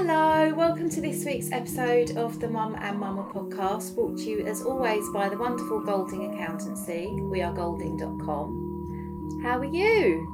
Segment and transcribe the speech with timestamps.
[0.00, 4.46] Hello, welcome to this week's episode of the Mum and Mama podcast, brought to you
[4.46, 7.08] as always by the wonderful Golding Accountancy.
[7.20, 9.40] We are golding.com.
[9.42, 10.24] How are you?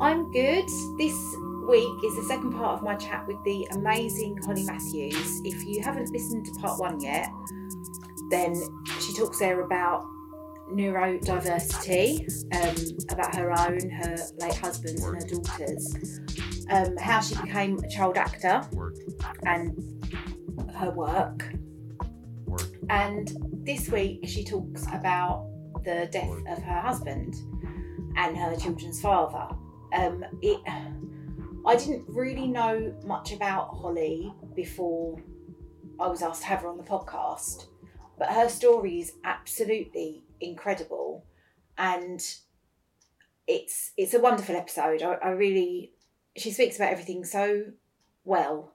[0.00, 0.66] I'm good.
[0.96, 1.36] This
[1.68, 5.42] week is the second part of my chat with the amazing Holly Matthews.
[5.44, 7.30] If you haven't listened to part one yet,
[8.30, 8.54] then
[8.98, 10.06] she talks there about
[10.70, 12.76] neurodiversity, um,
[13.10, 15.94] about her own, her late husband's, and her daughter's,
[16.72, 18.62] um, how she became a child actor,
[19.44, 19.76] and
[20.74, 21.52] her work.
[22.88, 23.30] And
[23.64, 25.50] this week she talks about
[25.84, 27.34] the death of her husband
[28.16, 29.54] and her children's father.
[29.94, 30.60] Um, it,
[31.66, 35.20] I didn't really know much about Holly before
[36.00, 37.66] I was asked to have her on the podcast,
[38.18, 41.26] but her story is absolutely incredible,
[41.76, 42.20] and
[43.46, 45.02] it's it's a wonderful episode.
[45.02, 45.92] I, I really
[46.36, 47.64] she speaks about everything so
[48.24, 48.74] well.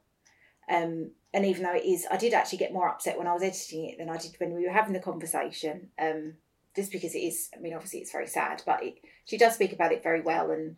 [0.69, 3.43] Um, and even though it is, I did actually get more upset when I was
[3.43, 5.89] editing it than I did when we were having the conversation.
[5.99, 6.35] Um,
[6.75, 9.73] just because it is, I mean, obviously it's very sad, but it, she does speak
[9.73, 10.75] about it very well, and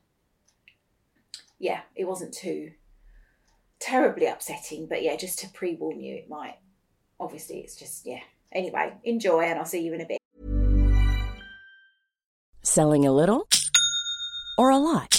[1.59, 2.72] yeah, it wasn't too
[3.79, 4.88] terribly upsetting.
[4.88, 6.56] But yeah, just to pre warn you, it might.
[7.19, 8.22] Obviously, it's just yeah.
[8.51, 10.18] Anyway, enjoy, and I'll see you in a bit.
[12.63, 13.47] Selling a little
[14.57, 15.19] or a lot?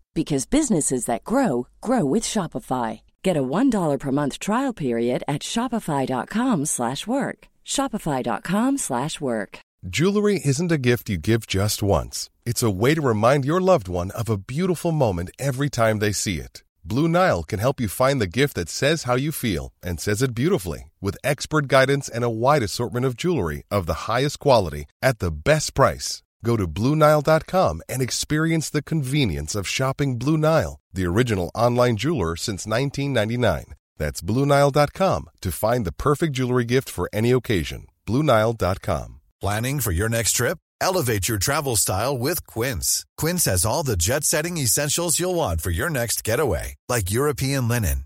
[0.13, 3.01] because businesses that grow grow with Shopify.
[3.23, 7.39] Get a $1 per month trial period at shopify.com/work.
[7.65, 9.59] shopify.com/work.
[9.89, 12.29] Jewelry isn't a gift you give just once.
[12.45, 16.11] It's a way to remind your loved one of a beautiful moment every time they
[16.11, 16.61] see it.
[16.83, 20.21] Blue Nile can help you find the gift that says how you feel and says
[20.21, 24.85] it beautifully with expert guidance and a wide assortment of jewelry of the highest quality
[25.01, 26.21] at the best price.
[26.43, 32.35] Go to BlueNile.com and experience the convenience of shopping Blue Nile, the original online jeweler
[32.35, 33.75] since 1999.
[33.97, 37.87] That's BlueNile.com to find the perfect jewelry gift for any occasion.
[38.07, 39.19] BlueNile.com.
[39.39, 40.57] Planning for your next trip?
[40.81, 43.05] Elevate your travel style with Quince.
[43.17, 47.67] Quince has all the jet setting essentials you'll want for your next getaway, like European
[47.67, 48.05] linen,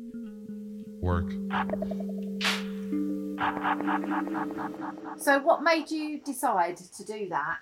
[1.01, 1.31] Work.
[5.17, 7.57] So, what made you decide to do that?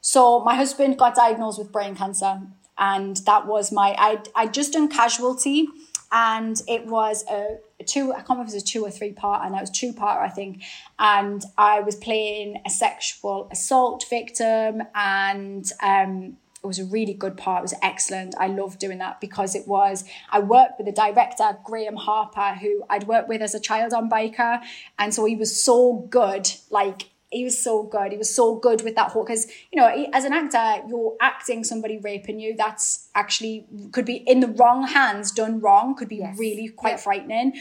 [0.00, 2.40] So my husband got diagnosed with brain cancer,
[2.76, 5.68] and that was my I I just done casualty,
[6.12, 8.90] and it was a, a two I can't remember if it was a two or
[8.90, 10.62] three part, and it was two part I think,
[10.98, 16.36] and I was playing a sexual assault victim, and um.
[16.62, 17.60] It was a really good part.
[17.60, 18.34] It was excellent.
[18.38, 20.04] I loved doing that because it was.
[20.30, 24.10] I worked with the director Graham Harper, who I'd worked with as a child on
[24.10, 24.60] Byker,
[24.98, 26.50] and so he was so good.
[26.70, 28.12] Like he was so good.
[28.12, 31.62] He was so good with that whole because you know, as an actor, you're acting
[31.62, 32.56] somebody raping you.
[32.56, 36.38] That's actually could be in the wrong hands, done wrong, could be yes.
[36.38, 37.00] really quite yep.
[37.00, 37.52] frightening.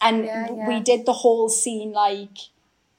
[0.00, 0.68] And yeah, yeah.
[0.68, 2.36] we did the whole scene like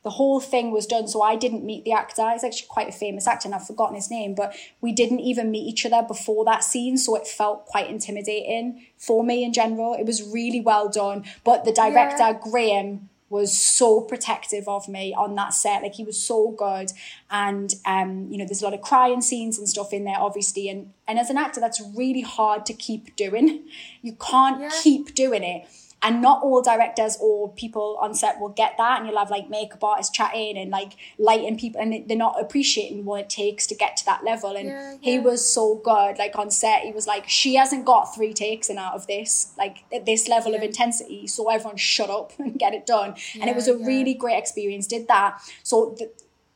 [0.04, 1.08] the whole thing was done.
[1.08, 2.30] So I didn't meet the actor.
[2.32, 4.36] He's actually quite a famous actor, and I've forgotten his name.
[4.36, 8.86] But we didn't even meet each other before that scene, so it felt quite intimidating
[8.98, 9.94] for me in general.
[9.94, 11.24] It was really well done.
[11.44, 12.40] But the director yeah.
[12.42, 15.82] Graham was so protective of me on that set.
[15.82, 16.92] Like he was so good.
[17.32, 20.70] And um, you know, there's a lot of crying scenes and stuff in there, obviously.
[20.70, 23.64] And and as an actor, that's really hard to keep doing.
[24.04, 24.70] You can't yeah.
[24.84, 25.66] keep doing it.
[26.04, 29.00] And not all directors or people on set will get that.
[29.00, 33.06] And you'll have like makeup artists chatting and like lighting people, and they're not appreciating
[33.06, 34.56] what it takes to get to that level.
[34.56, 34.98] And yeah, yeah.
[35.02, 36.18] he was so good.
[36.18, 39.54] Like on set, he was like, she hasn't got three takes in out of this,
[39.58, 40.58] like at this level yeah.
[40.58, 41.28] of intensity.
[41.28, 43.16] So everyone shut up and get it done.
[43.40, 44.88] and it was a really great experience.
[44.88, 45.42] Did that.
[45.64, 46.12] So the,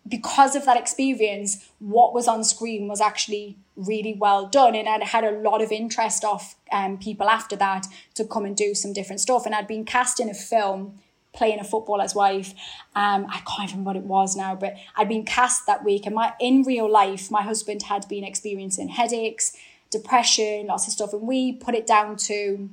[0.07, 4.75] because of that experience, what was on screen was actually really well done.
[4.75, 8.55] And I'd had a lot of interest off um, people after that to come and
[8.55, 9.45] do some different stuff.
[9.45, 10.99] And I'd been cast in a film
[11.33, 12.53] playing a footballer's wife.
[12.95, 16.05] Um, I can't even remember what it was now, but I'd been cast that week.
[16.05, 19.55] And my in real life, my husband had been experiencing headaches,
[19.91, 21.13] depression, lots of stuff.
[21.13, 22.69] And we put it down to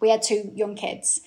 [0.00, 1.20] we had two young kids.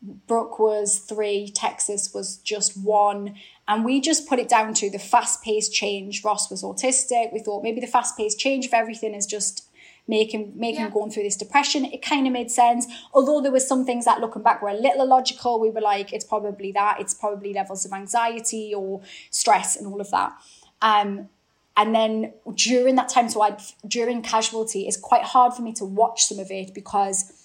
[0.00, 3.34] Brooke was three, Texas was just one.
[3.66, 6.24] And we just put it down to the fast paced change.
[6.24, 7.32] Ross was autistic.
[7.32, 9.68] We thought maybe the fast paced change of everything is just
[10.06, 10.90] making making yeah.
[10.90, 11.84] going through this depression.
[11.84, 12.86] It kind of made sense.
[13.12, 15.60] Although there was some things that looking back were a little illogical.
[15.60, 17.00] We were like, it's probably that.
[17.00, 20.32] It's probably levels of anxiety or stress and all of that.
[20.80, 21.28] Um,
[21.76, 23.56] and then during that time, so I
[23.86, 27.37] during casualty, it's quite hard for me to watch some of it because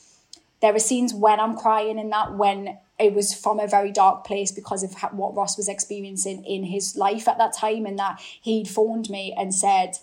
[0.64, 4.24] there are scenes when I'm crying in that when it was from a very dark
[4.24, 8.22] place because of what Ross was experiencing in his life at that time, and that
[8.42, 9.98] he'd phoned me and said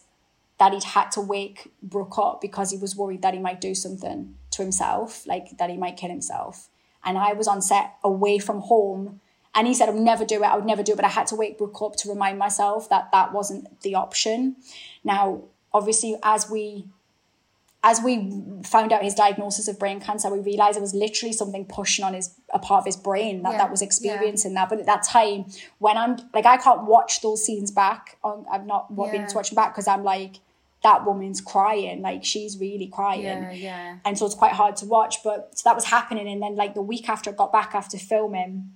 [0.58, 3.74] that he'd had to wake Brooke up because he was worried that he might do
[3.74, 6.68] something to himself, like that he might kill himself.
[7.02, 9.22] And I was on set away from home.
[9.54, 10.46] And he said, I would never do it.
[10.46, 10.96] I would never do it.
[10.96, 14.56] But I had to wake Brooke up to remind myself that that wasn't the option.
[15.04, 16.84] Now, obviously, as we
[17.82, 18.30] as we
[18.62, 22.12] found out his diagnosis of brain cancer, we realized it was literally something pushing on
[22.12, 23.58] his a part of his brain that, yeah.
[23.58, 24.60] that was experiencing yeah.
[24.60, 24.68] that.
[24.68, 25.46] But at that time,
[25.78, 28.18] when I'm like, I can't watch those scenes back.
[28.22, 29.10] On, I've not yeah.
[29.10, 30.36] been to watch them back because I'm like,
[30.82, 33.22] that woman's crying, like she's really crying.
[33.22, 33.96] Yeah, yeah.
[34.04, 35.22] And so it's quite hard to watch.
[35.22, 36.28] But so that was happening.
[36.28, 38.70] And then like the week after I got back after filming,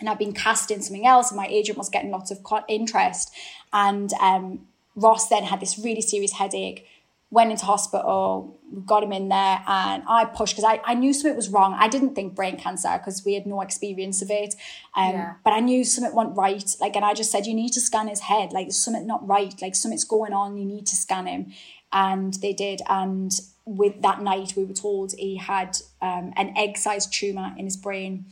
[0.00, 3.32] and I'd been cast in something else, and my agent was getting lots of interest.
[3.72, 4.66] And um,
[4.96, 6.86] Ross then had this really serious headache
[7.34, 11.34] went into hospital, got him in there, and I pushed because I, I knew something
[11.34, 11.74] was wrong.
[11.76, 14.54] I didn't think brain cancer because we had no experience of it.
[14.94, 15.34] Um, yeah.
[15.42, 16.76] But I knew something went right.
[16.80, 18.52] Like, and I just said, you need to scan his head.
[18.52, 19.54] Like, something not right.
[19.60, 20.56] Like, something's going on.
[20.56, 21.52] You need to scan him.
[21.92, 22.82] And they did.
[22.88, 23.32] And
[23.64, 27.76] with that night, we were told he had um, an egg sized tumor in his
[27.76, 28.26] brain.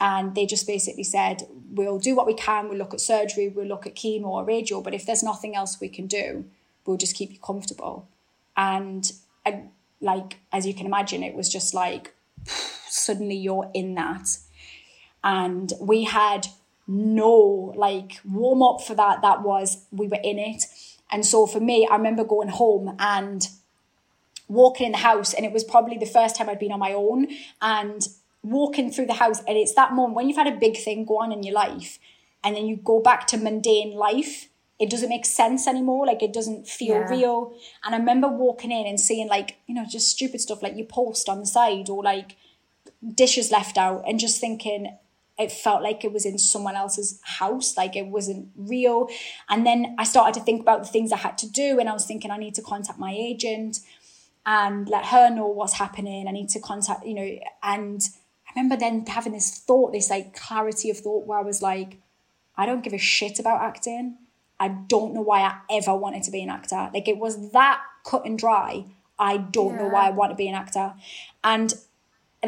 [0.00, 1.42] And they just basically said,
[1.72, 2.68] we'll do what we can.
[2.68, 4.80] We'll look at surgery, we'll look at chemo or radio.
[4.80, 6.44] But if there's nothing else we can do,
[6.86, 8.08] we'll just keep you comfortable
[8.56, 9.12] and
[9.44, 9.64] I,
[10.00, 12.14] like as you can imagine it was just like
[12.46, 14.38] suddenly you're in that.
[15.22, 16.48] And we had
[16.86, 19.22] no like warm up for that.
[19.22, 20.64] That was we were in it.
[21.10, 23.48] And so for me i remember going home and
[24.48, 26.92] walking in the house and it was probably the first time i'd been on my
[26.92, 27.28] own
[27.62, 28.08] and
[28.44, 29.40] walking through the house.
[29.48, 31.98] And it's that moment when you've had a big thing go on in your life
[32.44, 34.48] and then you go back to mundane life
[34.80, 36.06] it doesn't make sense anymore.
[36.06, 37.10] Like it doesn't feel yeah.
[37.10, 37.56] real.
[37.84, 40.86] And I remember walking in and seeing like, you know, just stupid stuff like your
[40.86, 42.36] post on the side or like
[43.14, 44.96] dishes left out and just thinking
[45.38, 49.08] it felt like it was in someone else's house, like it wasn't real.
[49.48, 51.92] And then I started to think about the things I had to do and I
[51.92, 53.78] was thinking I need to contact my agent
[54.46, 56.28] and let her know what's happening.
[56.28, 58.00] I need to contact, you know, and
[58.46, 61.98] I remember then having this thought, this like clarity of thought where I was like,
[62.56, 64.18] I don't give a shit about acting.
[64.60, 66.90] I don't know why I ever wanted to be an actor.
[66.92, 68.84] Like it was that cut and dry.
[69.18, 69.82] I don't yeah.
[69.82, 70.94] know why I want to be an actor.
[71.42, 71.74] And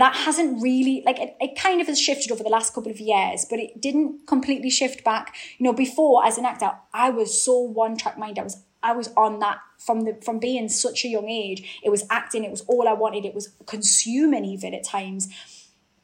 [0.00, 3.00] that hasn't really like it, it kind of has shifted over the last couple of
[3.00, 7.42] years but it didn't completely shift back you know before as an actor i was
[7.42, 11.04] so one track mind i was i was on that from the from being such
[11.04, 14.74] a young age it was acting it was all i wanted it was consuming even
[14.74, 15.28] at times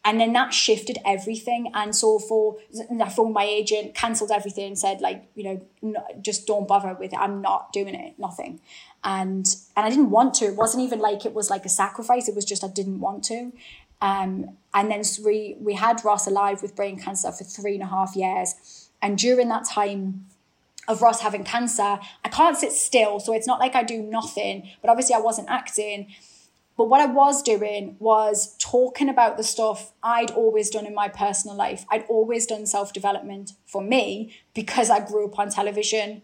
[0.04, 1.70] and then that shifted everything.
[1.74, 2.56] And so for
[3.00, 6.94] I phoned my agent, cancelled everything, and said like, you know, no, just don't bother
[6.94, 7.18] with it.
[7.18, 8.60] I'm not doing it, nothing.
[9.04, 10.46] And and I didn't want to.
[10.46, 12.28] It wasn't even like it was like a sacrifice.
[12.28, 13.52] It was just I didn't want to.
[14.00, 17.86] Um, and then we we had Ross alive with brain cancer for three and a
[17.86, 18.88] half years.
[19.00, 20.26] And during that time,
[20.88, 23.20] of Ross having cancer, I can't sit still.
[23.20, 26.08] So it's not like I do nothing, but obviously I wasn't acting.
[26.82, 31.06] But what I was doing was talking about the stuff I'd always done in my
[31.06, 31.86] personal life.
[31.88, 36.22] I'd always done self development for me because I grew up on television,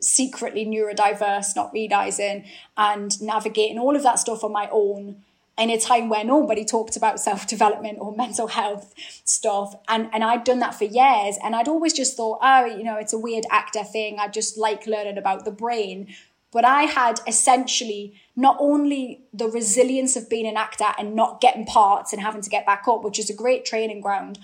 [0.00, 2.44] secretly neurodiverse, not realizing,
[2.76, 5.22] and navigating all of that stuff on my own
[5.56, 8.92] in a time where nobody talked about self development or mental health
[9.24, 9.76] stuff.
[9.86, 11.36] And, and I'd done that for years.
[11.44, 14.18] And I'd always just thought, oh, you know, it's a weird actor thing.
[14.18, 16.08] I just like learning about the brain.
[16.52, 21.64] But I had essentially not only the resilience of being an actor and not getting
[21.64, 24.38] parts and having to get back up, which is a great training ground.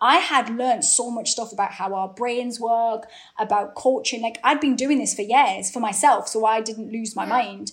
[0.00, 3.06] I had learned so much stuff about how our brains work,
[3.38, 4.20] about coaching.
[4.20, 7.72] Like I'd been doing this for years for myself, so I didn't lose my mind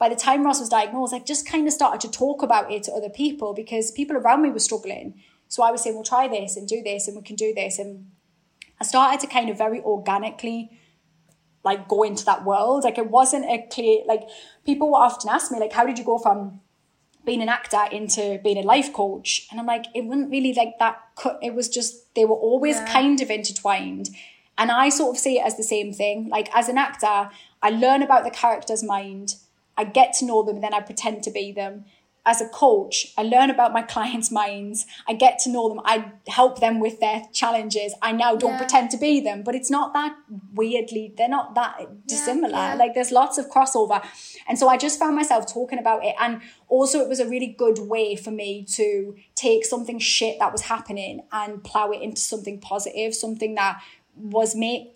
[0.00, 2.82] by the time Ross was diagnosed, I just kind of started to talk about it
[2.84, 5.22] to other people because people around me were struggling.
[5.48, 7.78] So I was saying, we'll try this and do this and we can do this.
[7.78, 8.10] And
[8.80, 10.70] I started to kind of very organically
[11.64, 12.84] like go into that world.
[12.84, 14.28] Like it wasn't a clear, like
[14.64, 16.60] people will often ask me, like, how did you go from
[17.24, 19.46] being an actor into being a life coach?
[19.50, 21.00] And I'm like, it wasn't really like that.
[21.16, 22.92] cut It was just, they were always yeah.
[22.92, 24.10] kind of intertwined.
[24.56, 26.28] And I sort of see it as the same thing.
[26.28, 27.30] Like as an actor,
[27.62, 29.36] I learn about the character's mind
[29.80, 31.86] I get to know them and then I pretend to be them.
[32.30, 34.86] As a coach, I learn about my clients' minds.
[35.08, 35.80] I get to know them.
[35.84, 37.92] I help them with their challenges.
[38.00, 38.58] I now don't yeah.
[38.58, 40.14] pretend to be them, but it's not that
[40.54, 42.52] weirdly, they're not that dissimilar.
[42.52, 42.78] Yeah, yeah.
[42.78, 44.00] Like there's lots of crossover.
[44.46, 46.14] And so I just found myself talking about it.
[46.20, 50.52] And also, it was a really good way for me to take something shit that
[50.52, 53.82] was happening and plow it into something positive, something that
[54.14, 54.92] was made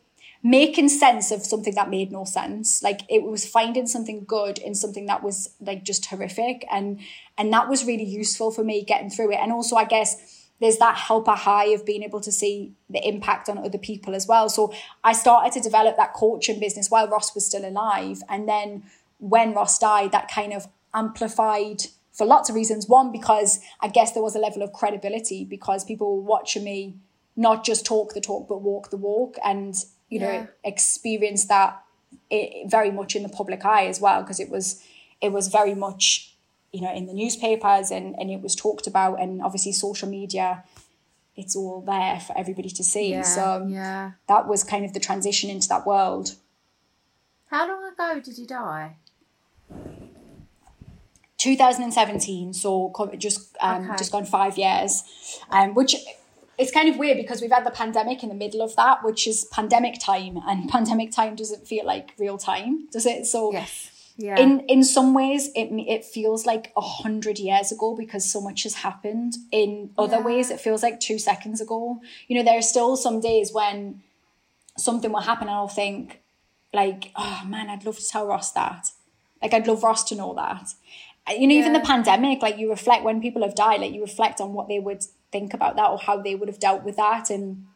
[0.47, 2.83] making sense of something that made no sense.
[2.83, 6.67] Like it was finding something good in something that was like just horrific.
[6.71, 7.01] And
[7.39, 9.39] and that was really useful for me getting through it.
[9.41, 13.49] And also I guess there's that helper high of being able to see the impact
[13.49, 14.49] on other people as well.
[14.51, 14.73] So
[15.03, 18.19] I started to develop that coaching business while Ross was still alive.
[18.29, 18.85] And then
[19.19, 22.87] when Ross died, that kind of amplified for lots of reasons.
[22.87, 26.97] One, because I guess there was a level of credibility because people were watching me
[27.35, 29.37] not just talk the talk, but walk the walk.
[29.43, 29.75] And
[30.15, 30.47] you know, yeah.
[30.63, 31.83] experience that
[32.31, 34.81] it, very much in the public eye as well, because it was
[35.21, 36.33] it was very much,
[36.73, 40.63] you know, in the newspapers and, and it was talked about and obviously social media,
[41.35, 43.11] it's all there for everybody to see.
[43.11, 44.13] Yeah, so yeah.
[44.29, 46.37] that was kind of the transition into that world.
[47.47, 48.95] How long ago did he die?
[51.39, 53.97] 2017, so just um, okay.
[53.97, 55.03] just gone five years,
[55.51, 55.97] um, which
[56.59, 59.27] it's kind of weird because we've had the pandemic in the middle of that, which
[59.27, 63.27] is pandemic time, and pandemic time doesn't feel like real time, does it?
[63.27, 63.91] So, yes.
[64.17, 64.39] Yeah.
[64.39, 68.63] In in some ways, it it feels like a hundred years ago because so much
[68.63, 69.35] has happened.
[69.51, 70.23] In other yeah.
[70.23, 72.01] ways, it feels like two seconds ago.
[72.29, 74.03] You know, there are still some days when
[74.79, 76.21] something will happen, and I'll think,
[76.73, 78.91] like, oh man, I'd love to tell Ross that.
[79.43, 80.75] Like, I'd love Ross to know that.
[81.29, 81.61] You know, yeah.
[81.61, 84.69] even the pandemic, like you reflect when people have died, like you reflect on what
[84.69, 85.03] they would
[85.35, 87.29] think about that or how they would have dealt with that.
[87.29, 87.67] And,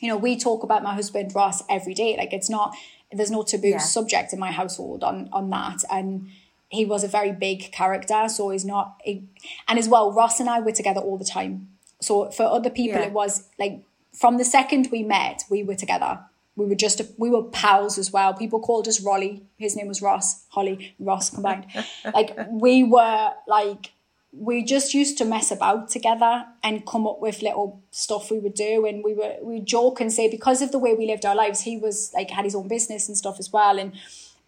[0.00, 2.16] you know, we talk about my husband Ross every day.
[2.18, 2.74] Like it's not,
[3.12, 3.78] there's no taboo yeah.
[3.96, 5.78] subject in my household on on that.
[5.90, 6.28] And
[6.68, 9.00] he was a very big character, so he's not.
[9.04, 9.22] He,
[9.68, 11.68] and as well, Ross and I were together all the time.
[12.00, 13.06] So for other people, yeah.
[13.06, 16.20] it was like from the second we met, we were together.
[16.56, 18.34] We were just we were pals as well.
[18.34, 19.42] People called us Rolly.
[19.56, 21.66] His name was Ross, Holly, Ross combined.
[22.14, 23.92] like we were like
[24.36, 28.54] we just used to mess about together and come up with little stuff we would
[28.54, 28.84] do.
[28.86, 31.36] And we were we would joke and say because of the way we lived our
[31.36, 33.78] lives he was like had his own business and stuff as well.
[33.78, 33.92] And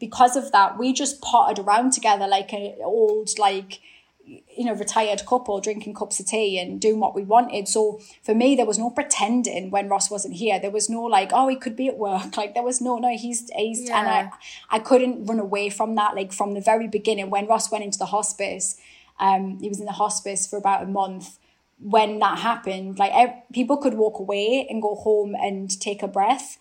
[0.00, 3.80] because of that we just potted around together like an old like
[4.24, 7.68] you know retired couple drinking cups of tea and doing what we wanted.
[7.68, 10.58] So for me there was no pretending when ross wasn't here.
[10.58, 12.36] There was no like oh he could be at work.
[12.36, 14.00] Like there was no no he's he's yeah.
[14.00, 14.30] and i
[14.68, 17.98] i couldn't run away from that like from the very beginning when ross went into
[17.98, 18.76] the hospice
[19.18, 21.38] um, he was in the hospice for about a month.
[21.78, 23.12] When that happened, like
[23.52, 26.56] people could walk away and go home and take a breath,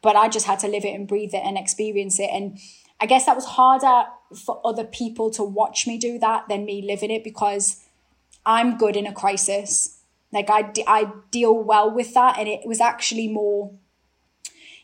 [0.00, 2.30] but I just had to live it and breathe it and experience it.
[2.32, 2.58] And
[2.98, 6.80] I guess that was harder for other people to watch me do that than me
[6.80, 7.84] living it because
[8.46, 10.00] I'm good in a crisis.
[10.32, 12.38] Like I, I deal well with that.
[12.38, 13.72] And it was actually more,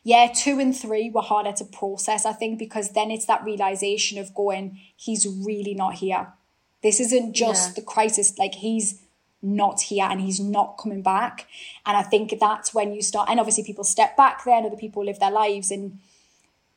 [0.02, 4.18] yeah, two and three were harder to process, I think, because then it's that realization
[4.18, 6.34] of going, he's really not here.
[6.82, 7.74] This isn't just yeah.
[7.74, 9.02] the crisis, like he's
[9.42, 11.46] not here and he's not coming back.
[11.86, 15.04] And I think that's when you start, and obviously people step back then, other people
[15.04, 15.98] live their lives and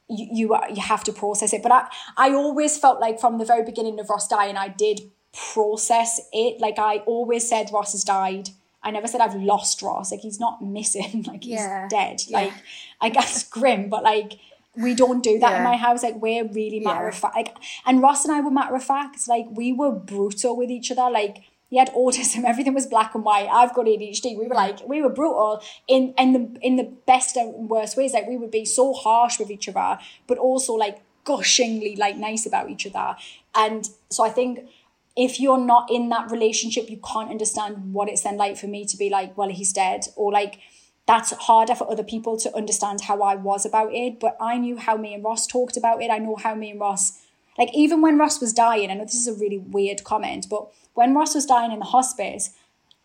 [0.09, 1.63] you, you, you have to process it.
[1.63, 5.11] But I, I always felt like from the very beginning of Ross dying, I did
[5.33, 6.61] process it.
[6.61, 8.49] Like I always said, Ross has died.
[8.81, 10.11] I never said I've lost Ross.
[10.11, 11.23] Like he's not missing.
[11.27, 11.87] Like he's yeah.
[11.89, 12.21] dead.
[12.27, 12.37] Yeah.
[12.37, 12.53] Like
[13.01, 14.33] I guess grim, but like
[14.75, 16.03] we don't do that in my house.
[16.03, 17.09] Like we're really matter Yeah.
[17.09, 17.35] of fact.
[17.35, 19.27] Like, and Ross and I were matter of fact.
[19.27, 21.09] Like we were brutal with each other.
[21.11, 22.43] Like he had autism.
[22.43, 23.47] Everything was black and white.
[23.51, 24.37] I've got ADHD.
[24.37, 28.13] We were like we were brutal in in the in the best and worst ways.
[28.13, 32.45] Like we would be so harsh with each other, but also like gushingly like nice
[32.45, 33.15] about each other.
[33.55, 34.67] And so I think
[35.15, 38.83] if you're not in that relationship, you can't understand what it's then like for me
[38.85, 40.57] to be like, well, he's dead, or like
[41.05, 44.19] that's harder for other people to understand how I was about it.
[44.19, 46.09] But I knew how me and Ross talked about it.
[46.09, 47.21] I know how me and Ross,
[47.57, 50.67] like even when Ross was dying, I know this is a really weird comment, but
[50.93, 52.51] when Ross was dying in the hospice,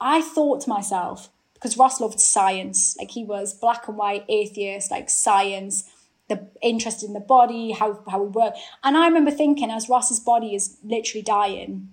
[0.01, 4.91] I thought to myself, because Ross loved science, like he was black and white atheist,
[4.93, 5.91] like science,
[6.29, 8.55] the interest in the body, how how we work.
[8.85, 11.89] And I remember thinking as Ross's body is literally dying,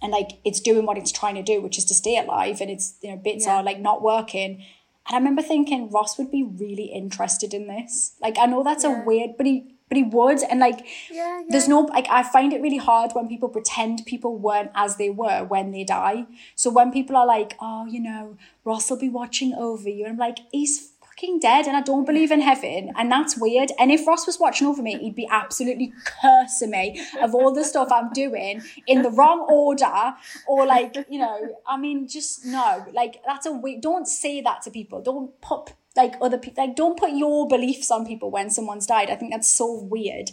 [0.00, 2.70] and like it's doing what it's trying to do, which is to stay alive, and
[2.70, 3.56] it's you know bits Yeah.
[3.56, 4.64] are like not working.
[5.06, 8.14] And I remember thinking Ross would be really interested in this.
[8.20, 11.68] Like I know that's a weird, but he but he would, and like Yeah, there's
[11.68, 15.44] no like I find it really hard when people pretend people weren't as they were
[15.44, 16.26] when they die.
[16.54, 20.12] So when people are like, oh, you know, Ross will be watching over you, and
[20.12, 23.70] I'm like, he's fucking dead, and I don't believe in heaven, and that's weird.
[23.78, 25.92] And if Ross was watching over me, he'd be absolutely
[26.22, 30.14] cursing me of all the stuff I'm doing in the wrong order,
[30.46, 33.80] or like, you know, I mean, just no, like that's a weird.
[33.80, 35.02] Don't say that to people.
[35.02, 39.10] Don't put like other people like don't put your beliefs on people when someone's died.
[39.10, 40.30] I think that's so weird.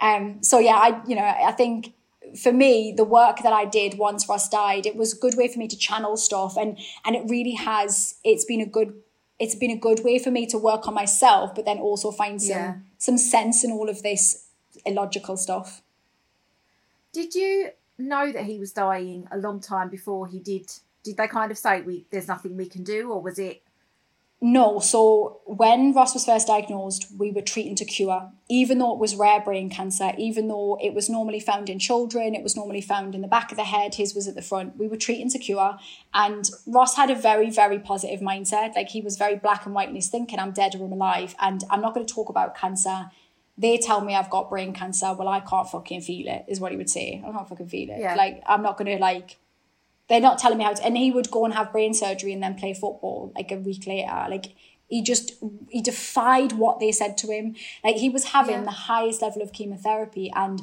[0.00, 1.92] Um, so yeah, I you know I think
[2.40, 5.48] for me the work that I did once Ross died, it was a good way
[5.48, 8.16] for me to channel stuff, and and it really has.
[8.24, 8.94] It's been a good.
[9.44, 12.40] It's been a good way for me to work on myself, but then also find
[12.40, 12.74] some Yeah.
[12.98, 14.22] some sense in all of this
[14.86, 15.82] illogical stuff.
[17.12, 20.66] Did you know that he was dying a long time before he did?
[21.02, 23.62] Did they kind of say we there's nothing we can do, or was it?
[24.46, 28.98] No, so when Ross was first diagnosed, we were treating to cure, even though it
[28.98, 32.82] was rare brain cancer, even though it was normally found in children, it was normally
[32.82, 34.76] found in the back of the head, his was at the front.
[34.76, 35.78] We were treating to cure.
[36.12, 38.76] And Ross had a very, very positive mindset.
[38.76, 41.34] Like he was very black and white in his thinking, I'm dead or I'm alive.
[41.40, 43.10] And I'm not going to talk about cancer.
[43.56, 45.14] They tell me I've got brain cancer.
[45.14, 47.24] Well, I can't fucking feel it, is what he would say.
[47.26, 47.98] I can't fucking feel it.
[47.98, 48.14] Yeah.
[48.14, 49.38] Like, I'm not going to, like,
[50.08, 52.42] they're not telling me how to and he would go and have brain surgery and
[52.42, 54.26] then play football like a week later.
[54.28, 54.54] Like
[54.88, 55.34] he just
[55.70, 57.56] he defied what they said to him.
[57.82, 58.64] Like he was having Yeah.
[58.64, 60.62] the highest level of chemotherapy and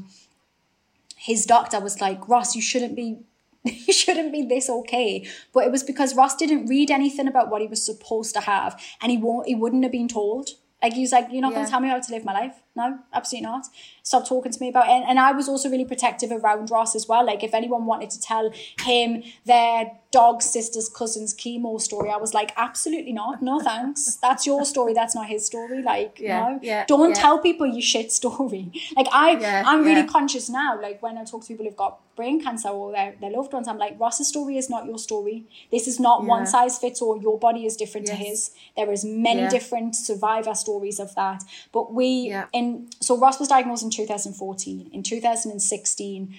[1.18, 3.20] his doctor was like ross you shouldn't be
[3.64, 5.28] you shouldn't be this okay.
[5.54, 8.80] But it was because ross didn't read anything about what he was supposed to have
[9.02, 10.50] and he won't he wouldn't have been told.
[10.82, 12.56] Like he was like you're not going to tell me how to live my life
[12.76, 13.66] no absolutely not.
[14.04, 16.96] Stop talking to me about it and, and i was also really protective around ross
[16.96, 17.26] as well.
[17.26, 22.34] Like if anyone wanted to tell him their dog sister's cousin's chemo story i was
[22.34, 23.42] like absolutely not.
[23.42, 24.16] No thanks.
[24.22, 24.94] That's your story.
[24.94, 25.82] That's not his story.
[25.82, 26.60] Like Yeah, no.
[26.62, 27.16] yeah, don't yeah.
[27.16, 28.72] tell people your shit story.
[28.96, 30.80] Like i i'm really conscious now.
[30.82, 33.68] Like when i talk to people who've got brain cancer or their, their loved ones
[33.70, 35.46] i'm like ross's story is not your story.
[35.72, 37.22] This is not one size fits all.
[37.22, 38.52] Your body is different to his.
[38.76, 41.44] There is many different survivor stories of that.
[41.72, 42.30] But we
[42.62, 42.67] In
[43.08, 46.36] so ross was diagnosed in 2014 in 2016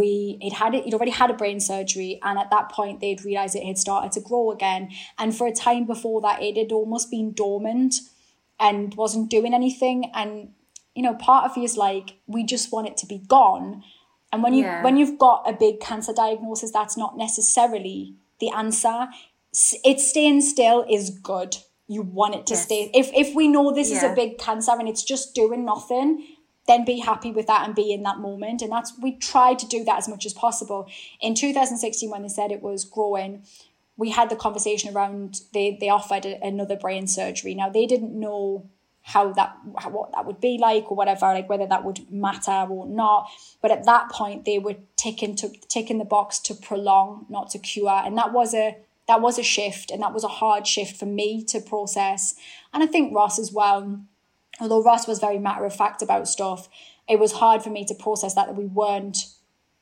[0.00, 3.24] we it had it, he'd already had a brain surgery and at that point they'd
[3.24, 4.90] realized it had started to grow again.
[5.20, 7.94] And for a time before that it had almost been dormant
[8.60, 9.98] and wasn't doing anything.
[10.14, 10.30] And
[10.94, 13.82] you know part of you is like we just want it to be gone.
[14.30, 14.82] And when you Yeah.
[14.84, 19.08] when you've got a big cancer diagnosis that's not necessarily the answer.
[19.54, 21.56] S- it staying still is good
[21.88, 22.64] you want it to Yes.
[22.64, 22.90] stay.
[22.94, 26.24] If if we know this is a big cancer and it's just doing nothing
[26.68, 28.62] then be happy with that and be in that moment.
[28.62, 30.86] And that's we tried to do that as much as possible.
[31.20, 33.42] In 2016 when they said it was growing.
[33.96, 37.54] We had the conversation around they they offered a, another brain surgery.
[37.54, 38.68] Now they didn't know
[39.02, 42.66] how that how, what that would be like or whatever like whether that would matter
[42.70, 43.30] or not.
[43.62, 47.58] But at that point they were ticking to ticking the box to prolong not to
[47.58, 48.02] cure.
[48.04, 48.76] And that was a
[49.08, 52.34] that was a shift and that was a hard shift for me to process.
[52.72, 54.00] And i think ross as well
[54.60, 56.68] although ross was very matter of fact about stuff
[57.08, 59.26] it was hard for me to process that that we weren't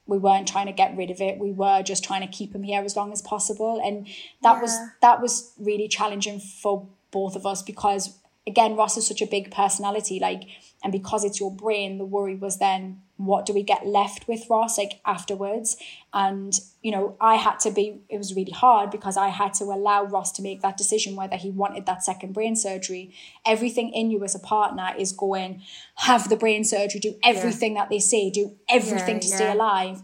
[0.07, 1.39] we weren't trying to get rid of it.
[1.39, 3.81] We were just trying to keep him here as long as possible.
[3.85, 4.07] And
[4.43, 9.23] that was that was really challenging for both of us because again ross is such
[9.23, 10.43] a big personality like
[10.83, 14.45] and because it's your brain the worry was then what do we get left with
[14.51, 15.77] ross like afterwards
[16.13, 19.65] and you know i had to be it was really hard because i had to
[19.65, 23.15] allow ross to make that decision whether he wanted that second brain surgery
[23.47, 25.63] everything in you as a partner is going
[25.97, 29.55] have the brain surgery do everything that they say do everything Yeah, to stay yeah.
[29.55, 30.03] alive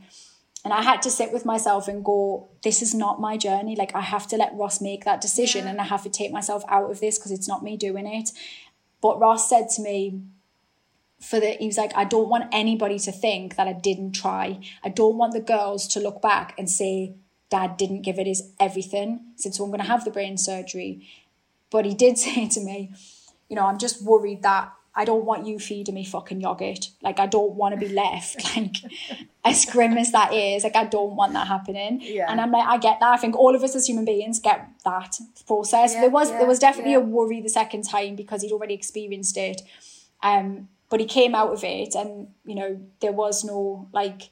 [0.65, 3.75] and I had to sit with myself and go, this is not my journey.
[3.75, 6.63] Like, I have to let Ross make that decision and I have to take myself
[6.69, 8.31] out of this because it's not me doing it.
[9.01, 10.23] But Ross said to me,
[11.23, 14.59] for the he was like i don't want anybody to think that i didn't try
[14.83, 17.15] i don't want the girls to look back and say
[17.51, 21.07] dad didn't give it his everything since so i'm going to have the brain surgery
[21.71, 22.91] but he did say to me
[23.49, 26.91] you know i'm just worried that I don't want you feeding me fucking yogurt.
[27.01, 28.77] Like I don't want to be left like
[29.45, 30.65] as grim as that is.
[30.65, 32.01] Like I don't want that happening.
[32.03, 32.27] Yeah.
[32.31, 33.11] And I'm like, I get that.
[33.13, 35.95] I think all of us as human beings get that process.
[35.95, 38.75] Yeah, there was yeah, there was definitely a worry the second time because he'd already
[38.75, 39.63] experienced it.
[40.23, 44.29] Um, but he came out of it, and you know there was no like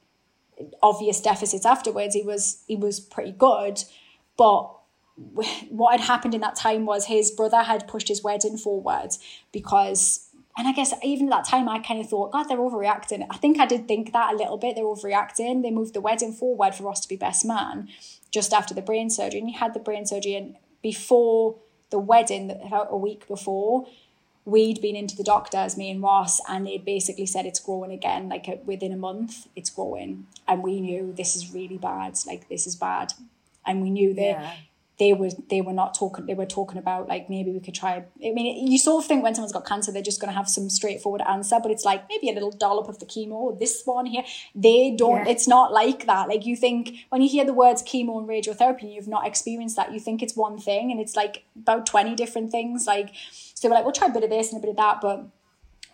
[0.83, 2.14] obvious deficits afterwards.
[2.14, 3.83] He was he was pretty good,
[4.37, 4.70] but
[5.70, 9.09] what had happened in that time was his brother had pushed his wedding forward
[9.53, 13.27] because and I guess even at that time, I kind of thought, God, they're overreacting.
[13.31, 14.77] I think I did think that a little bit.
[14.77, 15.62] They're overreacting.
[15.62, 17.88] They moved the wedding forward for Ross to be best man
[18.31, 19.40] just after the brain surgery.
[19.40, 20.35] And he had the brain surgery.
[20.35, 21.57] And before
[21.88, 23.87] the wedding, about a week before,
[24.51, 28.29] we'd been into the doctors, me and Ross, and they'd basically said it's growing again.
[28.29, 30.27] Like uh, within a month, it's growing.
[30.49, 32.19] And we knew this is really bad.
[32.27, 33.13] Like, this is bad.
[33.65, 34.21] And we knew that.
[34.23, 34.53] Yeah
[35.01, 37.95] they were they were not talking they were talking about like maybe we could try
[37.97, 40.49] i mean you sort of think when someone's got cancer they're just going to have
[40.49, 44.05] some straightforward answer but it's like maybe a little dollop of the chemo this one
[44.05, 44.23] here
[44.55, 45.33] they don't yeah.
[45.33, 48.83] it's not like that like you think when you hear the words chemo and radiotherapy
[48.83, 52.15] and you've not experienced that you think it's one thing and it's like about 20
[52.15, 54.71] different things like so we're like we'll try a bit of this and a bit
[54.71, 55.27] of that but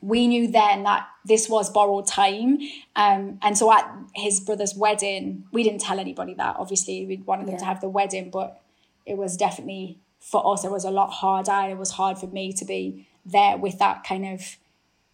[0.03, 2.59] we knew then that this was borrowed time.
[2.95, 6.57] Um, and so at his brother's wedding, we didn't tell anybody that.
[6.59, 7.61] Obviously, we wanted them yeah.
[7.61, 8.61] to have the wedding, but
[9.07, 11.71] it was definitely for us, it was a lot harder.
[11.71, 14.57] It was hard for me to be there with that kind of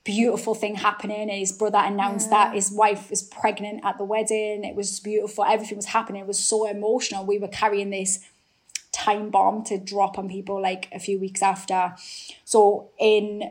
[0.05, 1.31] beautiful thing happening.
[1.31, 2.47] And his brother announced yeah.
[2.47, 4.65] that his wife was pregnant at the wedding.
[4.65, 5.45] It was beautiful.
[5.45, 6.23] Everything was happening.
[6.23, 7.27] It was so emotional.
[7.27, 8.21] We were carrying this
[8.91, 11.95] time bomb to drop on people like a few weeks after.
[12.45, 13.51] So in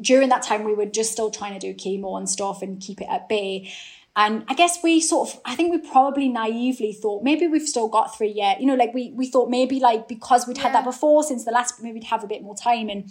[0.00, 3.00] during that time we were just still trying to do chemo and stuff and keep
[3.00, 3.72] it at bay.
[4.20, 7.88] And I guess we sort of, I think we probably naively thought maybe we've still
[7.88, 8.60] got three yet.
[8.60, 11.50] You know, like we we thought maybe like because we'd had that before since the
[11.50, 12.90] last, maybe we'd have a bit more time.
[12.90, 13.10] And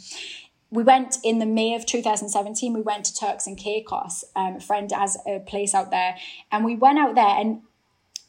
[0.69, 2.75] we went in the May of 2017.
[2.75, 4.23] We went to Turks and Caicos.
[4.35, 6.15] Um, a friend has a place out there,
[6.51, 7.35] and we went out there.
[7.39, 7.63] And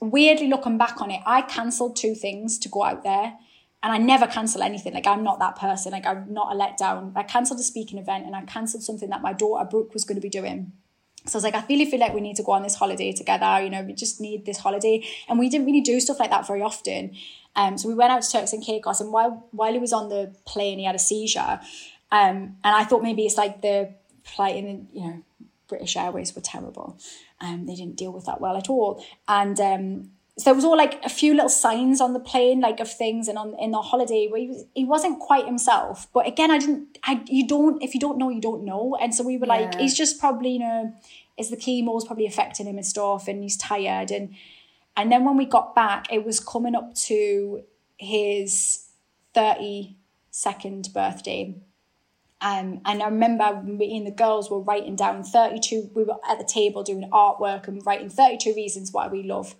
[0.01, 3.35] weirdly looking back on it, I cancelled two things to go out there
[3.83, 4.95] and I never cancel anything.
[4.95, 5.93] Like I'm not that person.
[5.93, 7.13] Like I'm not a letdown.
[7.15, 10.17] I cancelled a speaking event and I cancelled something that my daughter Brooke was going
[10.17, 10.73] to be doing.
[11.27, 13.13] So I was like, I really feel like we need to go on this holiday
[13.13, 13.63] together.
[13.63, 15.05] You know, we just need this holiday.
[15.29, 17.15] And we didn't really do stuff like that very often.
[17.57, 20.09] Um, so we went out to Turks and Caicos, and while while he was on
[20.09, 21.61] the plane, he had a seizure.
[22.13, 23.93] Um, and I thought maybe it's like the
[24.25, 25.23] flight in, you know,
[25.69, 26.99] British Airways were terrible.
[27.41, 29.05] Um, they didn't deal with that well at all.
[29.27, 32.81] And um, so there was all like a few little signs on the plane, like
[32.81, 36.09] of things, and on in the holiday where he, was, he wasn't quite himself.
[36.15, 36.99] But again, I didn't.
[37.05, 38.97] I you don't if you don't know, you don't know.
[39.01, 39.55] And so we were yeah.
[39.55, 40.95] like, he's just probably you know,
[41.37, 44.11] is the chemo's probably affecting him and stuff, and he's tired.
[44.11, 44.35] And
[44.97, 47.63] and then when we got back, it was coming up to
[47.99, 48.87] his
[49.35, 49.97] thirty
[50.31, 51.55] second birthday.
[52.43, 56.39] Um, and I remember me and the girls were writing down 32, we were at
[56.39, 59.55] the table doing artwork and writing 32 reasons why we love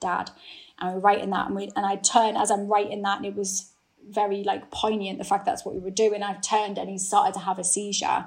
[0.00, 0.30] dad.
[0.78, 3.26] And we are writing that, and we and I turned as I'm writing that, and
[3.26, 3.72] it was
[4.08, 6.22] very like poignant the fact that's what we were doing.
[6.22, 8.26] I turned and he started to have a seizure.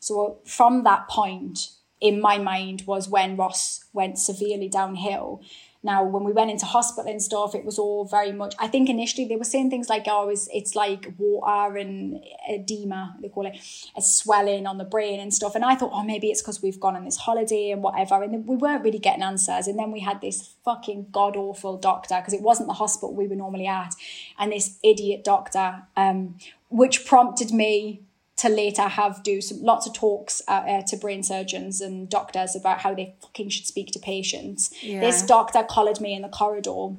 [0.00, 5.40] So uh, from that point, in my mind, was when Ross went severely downhill.
[5.84, 8.54] Now, when we went into hospital and stuff, it was all very much.
[8.58, 13.14] I think initially they were saying things like, "Oh, it's, it's like water and edema,"
[13.20, 13.58] they call it,
[13.94, 15.54] a swelling on the brain and stuff.
[15.54, 18.46] And I thought, "Oh, maybe it's because we've gone on this holiday and whatever." And
[18.48, 19.66] we weren't really getting answers.
[19.66, 23.28] And then we had this fucking god awful doctor because it wasn't the hospital we
[23.28, 23.94] were normally at,
[24.38, 26.38] and this idiot doctor, um,
[26.70, 28.00] which prompted me
[28.36, 32.56] to later have do some lots of talks uh, uh, to brain surgeons and doctors
[32.56, 34.70] about how they fucking should speak to patients.
[34.82, 35.00] Yeah.
[35.00, 36.96] This doctor collared me in the corridor,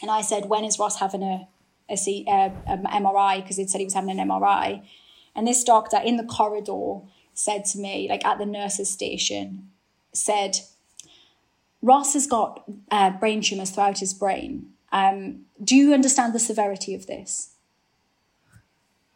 [0.00, 1.46] and I said, "When is Ross having a
[1.90, 4.82] a, C, uh, a MRI?" Because he'd said he was having an MRI,
[5.36, 7.00] and this doctor in the corridor
[7.34, 9.70] said to me, like at the nurses' station,
[10.14, 10.60] said,
[11.82, 14.70] "Ross has got uh, brain tumors throughout his brain.
[14.90, 17.50] Um, do you understand the severity of this?"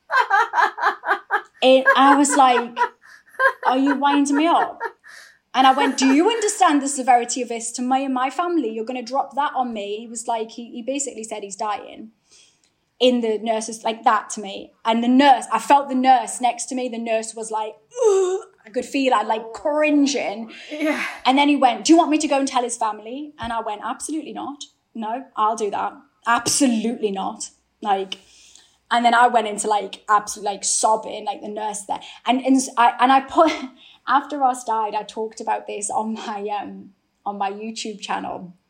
[1.63, 2.79] it, I was like,
[3.67, 4.79] Are you winding me up?
[5.55, 8.71] And I went, Do you understand the severity of this to me and my family?
[8.71, 9.99] You're going to drop that on me.
[10.01, 12.11] He was like, he, he basically said he's dying
[12.99, 14.73] in the nurses, like that to me.
[14.85, 16.89] And the nurse, I felt the nurse next to me.
[16.89, 17.75] The nurse was like,
[18.07, 18.41] Ugh.
[18.65, 20.53] I could feel I like cringing.
[20.71, 21.05] Yeah.
[21.25, 23.33] And then he went, Do you want me to go and tell his family?
[23.39, 24.65] And I went, Absolutely not.
[24.95, 25.93] No, I'll do that.
[26.27, 27.51] Absolutely not.
[27.83, 28.19] Like,
[28.91, 32.57] and then I went into like absolute like sobbing, like the nurse there, and and
[32.77, 33.53] I and I put
[34.07, 36.91] after Ross died, I talked about this on my um
[37.25, 38.55] on my YouTube channel.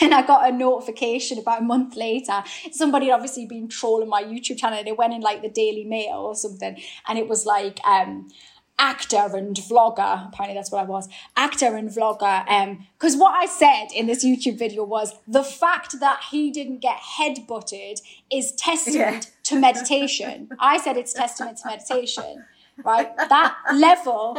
[0.00, 2.42] And I got a notification about a month later.
[2.72, 4.80] Somebody had obviously been trolling my YouTube channel.
[4.80, 6.76] And it went in like the Daily Mail or something.
[7.06, 8.28] And it was like, um,
[8.78, 10.28] actor and vlogger.
[10.28, 11.08] Apparently, that's what I was.
[11.36, 12.48] Actor and vlogger.
[12.48, 16.80] Um, because what I said in this YouTube video was the fact that he didn't
[16.80, 19.30] get head butted is testament yeah.
[19.44, 20.48] to meditation.
[20.58, 22.44] I said it's testament to meditation.
[22.84, 24.36] Right, that level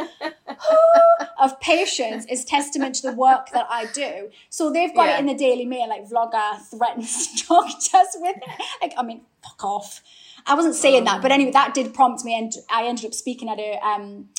[1.40, 4.30] of patience is testament to the work that I do.
[4.48, 5.16] So they've got yeah.
[5.16, 8.64] it in the Daily Mail, like vlogger threatens doctors with it.
[8.80, 10.02] Like, I mean, fuck off.
[10.48, 13.48] I wasn't saying that, but anyway, that did prompt me, and I ended up speaking
[13.50, 14.30] at a um,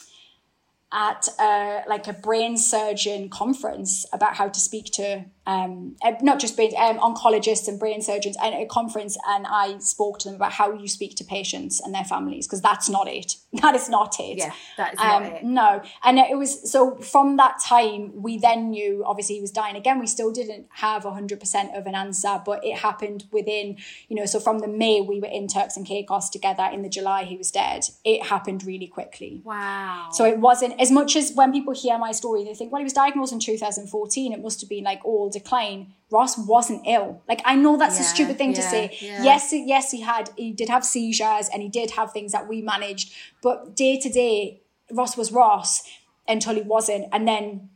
[0.92, 6.40] at a, like a brain surgeon conference about how to speak to um, uh, not
[6.40, 10.36] just brain, um, oncologists and brain surgeons at a conference and I spoke to them
[10.36, 13.36] about how you speak to patients and their families because that's not it.
[13.62, 14.38] That is not it.
[14.38, 15.44] Yeah that is um, not it.
[15.44, 15.82] no.
[16.04, 20.00] And it was so from that time we then knew obviously he was dying again.
[20.00, 24.40] We still didn't have 100% of an answer but it happened within you know so
[24.40, 26.70] from the May we were in Turks and Caicos together.
[26.72, 27.86] In the July he was dead.
[28.06, 29.42] It happened really quickly.
[29.44, 30.10] Wow.
[30.12, 32.86] So it wasn't as much as when people hear my story, they think, well, he
[32.86, 34.32] was diagnosed in 2014.
[34.32, 35.94] It must have been like all decline.
[36.10, 37.22] Ross wasn't ill.
[37.28, 38.98] Like I know that's yeah, a stupid thing yeah, to say.
[39.02, 39.24] Yeah.
[39.24, 42.62] Yes, yes, he had, he did have seizures and he did have things that we
[42.62, 43.14] managed,
[43.44, 44.62] but day to day,
[44.92, 45.84] Ross was Ross
[46.28, 47.08] until he wasn't.
[47.12, 47.70] And then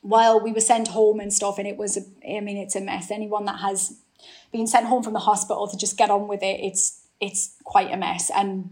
[0.00, 2.00] while we were sent home and stuff, and it was, a,
[2.36, 3.10] I mean, it's a mess.
[3.10, 3.98] Anyone that has
[4.52, 7.92] been sent home from the hospital to just get on with it, it's it's quite
[7.92, 8.30] a mess.
[8.34, 8.70] And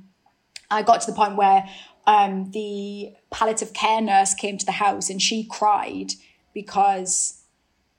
[0.70, 1.68] I got to the point where
[2.06, 6.12] um, the palliative care nurse came to the house and she cried
[6.54, 7.42] because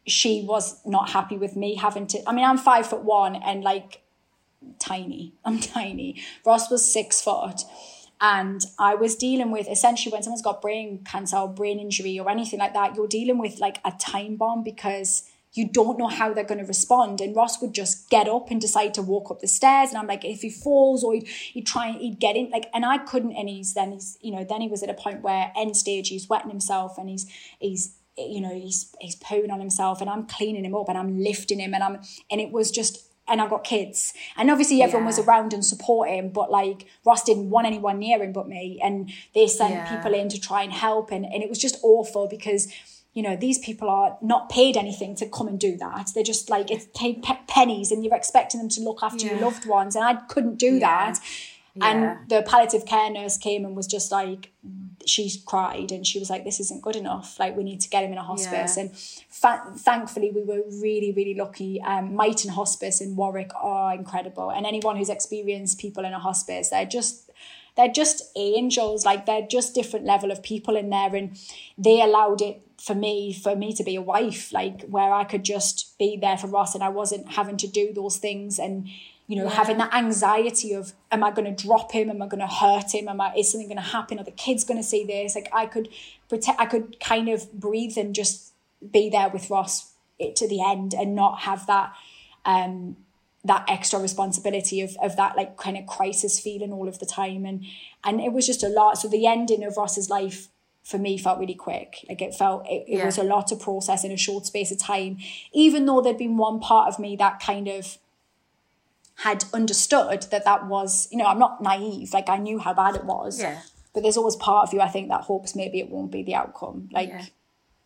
[0.06, 2.28] she was not happy with me having to.
[2.28, 4.02] I mean, I'm five foot one and like
[4.80, 5.34] tiny.
[5.46, 6.22] I'm tiny.
[6.46, 7.62] Ross was six foot.
[8.20, 12.30] And I was dealing with essentially when someone's got brain cancer or brain injury or
[12.32, 16.34] anything like that, you're dealing with like a time bomb because you don't know how
[16.34, 17.22] they're going to respond.
[17.22, 19.90] And Ross would just get up and decide to walk up the stairs.
[19.90, 22.70] And I'm like, if he falls or he'd, he'd try and he'd get in, like,
[22.74, 23.34] and I couldn't.
[23.34, 26.10] And he's then he's, you know, then he was at a point where end stage,
[26.10, 27.30] he's wetting himself and he's,
[27.60, 31.20] he's, you know, he's, he's pooing on himself and I'm cleaning him up and I'm
[31.20, 34.14] lifting him and I'm, and it was just, and I've got kids.
[34.38, 35.18] And obviously everyone yeah.
[35.18, 38.80] was around and supporting, but like Ross didn't want anyone near him but me.
[38.84, 39.96] And they sent yeah.
[39.96, 41.12] people in to try and help.
[41.12, 42.72] And, and it was just awful because
[43.18, 46.12] you know, these people are not paid anything to come and do that.
[46.14, 49.32] They're just like, it's paid pe- pennies and you're expecting them to look after yeah.
[49.32, 49.96] your loved ones.
[49.96, 51.14] And I couldn't do yeah.
[51.14, 51.20] that.
[51.74, 51.90] Yeah.
[51.90, 54.52] And the palliative care nurse came and was just like,
[55.08, 57.40] she cried and she was like, this isn't good enough.
[57.40, 58.78] Like, we need to get him in a hospice.
[58.78, 61.82] And fa- thankfully, we were really, really lucky.
[61.82, 64.52] Um, Myton Hospice in Warwick are incredible.
[64.52, 67.32] And anyone who's experienced people in a hospice, they're just
[67.76, 71.40] they're just angels like they're just different level of people in there and
[71.78, 75.44] they allowed it for me for me to be a wife like where i could
[75.44, 78.88] just be there for ross and i wasn't having to do those things and
[79.28, 79.50] you know yeah.
[79.50, 82.10] having that anxiety of am i going to drop him?
[82.10, 83.10] Am i going to hurt him?
[83.10, 84.20] Am i is something going to happen?
[84.20, 85.36] Are the kids going to see this?
[85.36, 85.90] Like i could
[86.30, 88.54] protect i could kind of breathe and just
[88.92, 89.92] be there with ross
[90.36, 91.94] to the end and not have that
[92.46, 92.96] um
[93.44, 97.46] that extra responsibility of, of that like kind of crisis feeling all of the time.
[97.46, 97.66] And
[98.04, 98.98] and it was just a lot.
[98.98, 100.48] So the ending of ross's life
[100.88, 102.06] for me felt really quick.
[102.08, 103.06] Like it felt it, it yeah.
[103.06, 105.18] was a lot to process in a short space of time.
[105.52, 107.98] Even though there'd been one part of me that kind of
[109.16, 112.14] had understood that that was, you know, I'm not naive.
[112.14, 113.38] Like I knew how bad it was.
[113.38, 113.60] Yeah.
[113.94, 116.36] But there's always part of you, I think, that hopes maybe it won't be the
[116.36, 116.88] outcome.
[116.94, 117.26] Like, yeah,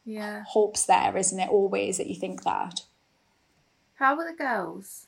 [0.06, 0.44] yeah.
[0.46, 1.50] hope's there, isn't it?
[1.50, 2.82] Always that you think that.
[3.96, 5.08] How were the girls?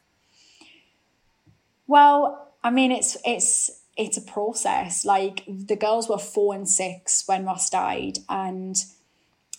[1.85, 5.05] Well, I mean, it's it's it's a process.
[5.05, 8.77] Like the girls were four and six when Ross died, and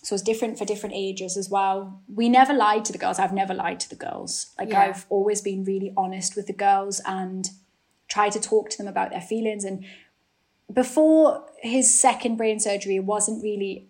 [0.01, 2.01] so it's different for different ages as well.
[2.13, 3.17] We never lied to the girls.
[3.17, 4.51] I've never lied to the girls.
[4.59, 4.81] Like yeah.
[4.81, 7.49] I've always been really honest with the girls and
[8.07, 9.63] try to talk to them about their feelings.
[9.63, 9.83] And
[10.71, 13.87] before his second brain surgery, it wasn't really.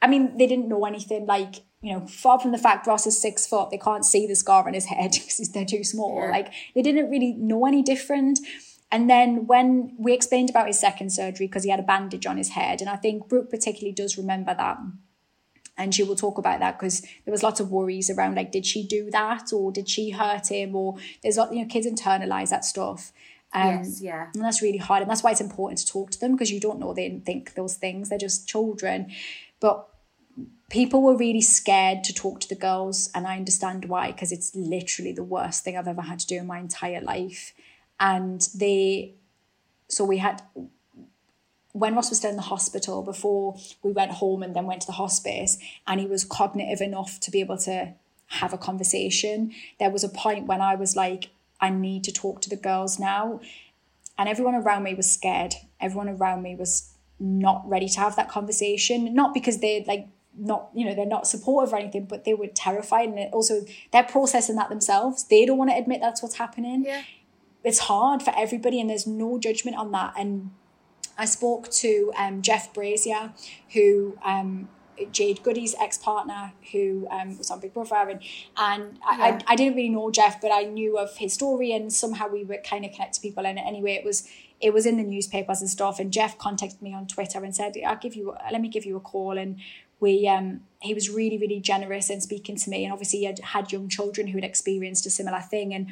[0.00, 1.26] I mean, they didn't know anything.
[1.26, 4.34] Like you know, far from the fact Ross is six foot, they can't see the
[4.34, 6.20] scar on his head because they're too small.
[6.20, 6.30] Yeah.
[6.30, 8.40] Like they didn't really know any different.
[8.90, 12.38] And then when we explained about his second surgery, because he had a bandage on
[12.38, 14.78] his head, and I think Brooke particularly does remember that.
[15.76, 18.66] And she will talk about that because there was lots of worries around like, did
[18.66, 20.74] she do that or did she hurt him?
[20.74, 23.12] Or there's lot, you know, kids internalize that stuff.
[23.52, 24.26] Um, yes, yeah.
[24.34, 25.02] And that's really hard.
[25.02, 27.24] And that's why it's important to talk to them because you don't know they didn't
[27.24, 28.08] think those things.
[28.08, 29.12] They're just children.
[29.60, 29.86] But
[30.68, 33.08] people were really scared to talk to the girls.
[33.14, 36.38] And I understand why, because it's literally the worst thing I've ever had to do
[36.38, 37.54] in my entire life
[38.00, 39.14] and they
[39.88, 40.42] so we had
[41.72, 44.86] when Ross was still in the hospital before we went home and then went to
[44.86, 47.94] the hospice, and he was cognitive enough to be able to
[48.28, 51.30] have a conversation, there was a point when I was like,
[51.60, 53.40] I need to talk to the girls now.
[54.18, 55.54] And everyone around me was scared.
[55.80, 59.14] Everyone around me was not ready to have that conversation.
[59.14, 62.48] Not because they're like not, you know, they're not supportive or anything, but they were
[62.48, 63.08] terrified.
[63.08, 65.24] And also they're processing that themselves.
[65.24, 66.84] They don't want to admit that's what's happening.
[66.84, 67.02] Yeah.
[67.68, 70.14] It's hard for everybody and there's no judgment on that.
[70.18, 70.50] And
[71.16, 73.32] I spoke to um, Jeff Brazier,
[73.74, 74.68] who um,
[75.12, 78.20] Jade Goody's ex partner, who um, was on Big Brother, and
[78.56, 79.38] and I, Yeah.
[79.46, 82.44] I, I didn't really know Jeff, but I knew of his story, and somehow we
[82.44, 83.46] were kind of connected to people.
[83.46, 84.28] And anyway, it was
[84.60, 86.00] it was in the newspapers and stuff.
[86.00, 88.96] And Jeff contacted me on Twitter and said, "I'll give you, let me give you
[88.96, 89.56] a call." And
[90.00, 93.38] we um he was really really generous in speaking to me, and obviously he had
[93.40, 95.88] had young children who had experienced a similar thing, and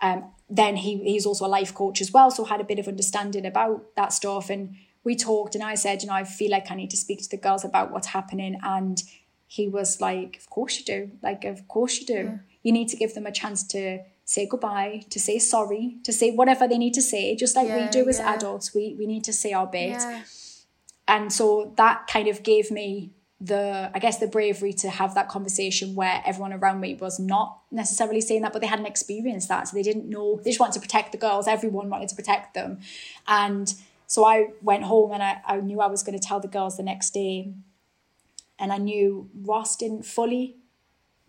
[0.00, 2.88] um, then he he's also a life coach as well, so had a bit of
[2.88, 4.50] understanding about that stuff.
[4.50, 7.22] And we talked, and I said, you know, I feel like I need to speak
[7.22, 8.58] to the girls about what's happening.
[8.62, 9.02] And
[9.46, 11.10] he was like, of course you do.
[11.22, 12.40] Like, of course you do.
[12.62, 16.30] You need to give them a chance to say goodbye, to say sorry, to say
[16.30, 18.32] whatever they need to say, just like we do as yeah.
[18.34, 18.74] adults.
[18.74, 20.22] We we need to say our bit Yeah.
[21.06, 25.28] and so that kind of gave me the i guess the bravery to have that
[25.28, 29.66] conversation where everyone around me was not necessarily saying that but they hadn't experienced that
[29.66, 32.54] so they didn't know they just wanted to protect the girls everyone wanted to protect
[32.54, 32.78] them.
[33.26, 33.74] And
[34.06, 36.76] so i went home and i, I knew i was going to tell the girls
[36.76, 37.52] the next day.
[38.58, 40.56] And i knew ross didn't fully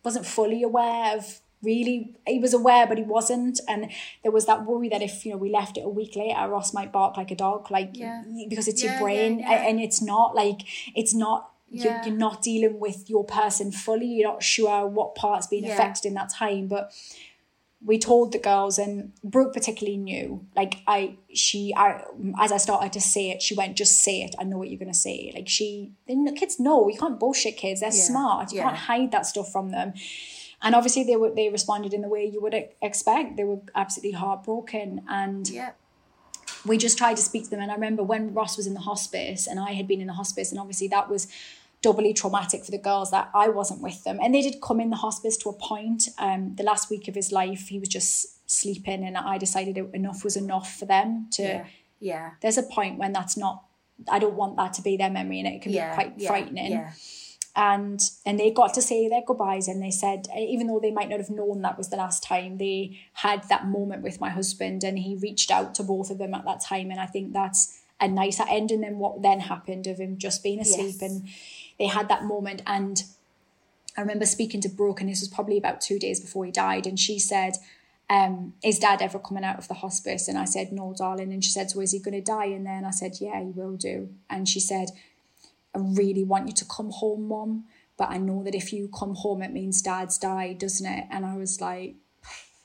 [0.04, 3.60] wasn't fully aware of really he was aware but he wasn't.
[3.68, 3.92] And
[4.22, 6.72] there was that worry that if you know we left it a week later ross
[6.72, 8.22] might bark like a dog like Yeah.
[8.48, 10.62] because it's Yeah, your brain yeah, and it's not like
[10.96, 12.06] it's not Yeah.
[12.06, 15.74] you're not dealing with your person fully you're not sure what part's being Yeah.
[15.74, 16.92] affected in that time but
[17.84, 22.02] we told the girls and brooke particularly knew like i she i
[22.40, 24.80] as i started to say it she went just say it i know what you're
[24.80, 28.58] going to say like she the kids know you can't bullshit kids they're smart you
[28.58, 28.64] yeah.
[28.64, 29.94] can't hide that stuff from them
[30.62, 34.12] and obviously they were they responded in the way you would expect they were absolutely
[34.12, 35.72] heartbroken and Yeah.
[36.66, 37.60] We just tried to speak to them.
[37.62, 40.14] And I remember when Ross was in the hospice and I had been in the
[40.14, 41.28] hospice, and obviously that was
[41.82, 44.20] doubly traumatic for the girls that I wasn't with them.
[44.22, 46.10] And they did come in the hospice to a point.
[46.18, 50.24] Um, the last week of his life, he was just sleeping, and I decided enough
[50.24, 51.44] was enough for them to.
[51.44, 51.66] Yeah.
[52.00, 52.32] Yeah.
[52.42, 53.64] There's a point when that's not.
[54.12, 55.92] I don't want that to be their memory, and it can Yeah.
[55.92, 56.92] be quite yeah, frightening Yeah.
[57.56, 61.10] And and they got to say their goodbyes and they said even though they might
[61.10, 64.84] not have known that was the last time they had that moment with my husband
[64.84, 67.82] and he reached out to both of them at that time and i think that's
[68.02, 71.02] a nicer ending than what then happened of him just being asleep Yes.
[71.02, 71.28] and
[71.80, 73.04] they had that moment and
[73.98, 76.86] i remember speaking to brooke and this was probably about two days before he died
[76.86, 77.54] and she said
[78.08, 80.28] um, is dad ever coming out of the hospice?
[80.28, 81.34] And I said, no, darling.
[81.34, 82.46] And she said, so is he going to die?
[82.46, 84.10] And then I said, yeah, he will do.
[84.30, 84.90] And she said,
[85.76, 87.66] I really want you to come home, mom.
[87.98, 91.06] But I know that if you come home, it means dad's died, doesn't it?
[91.10, 91.96] And I was like,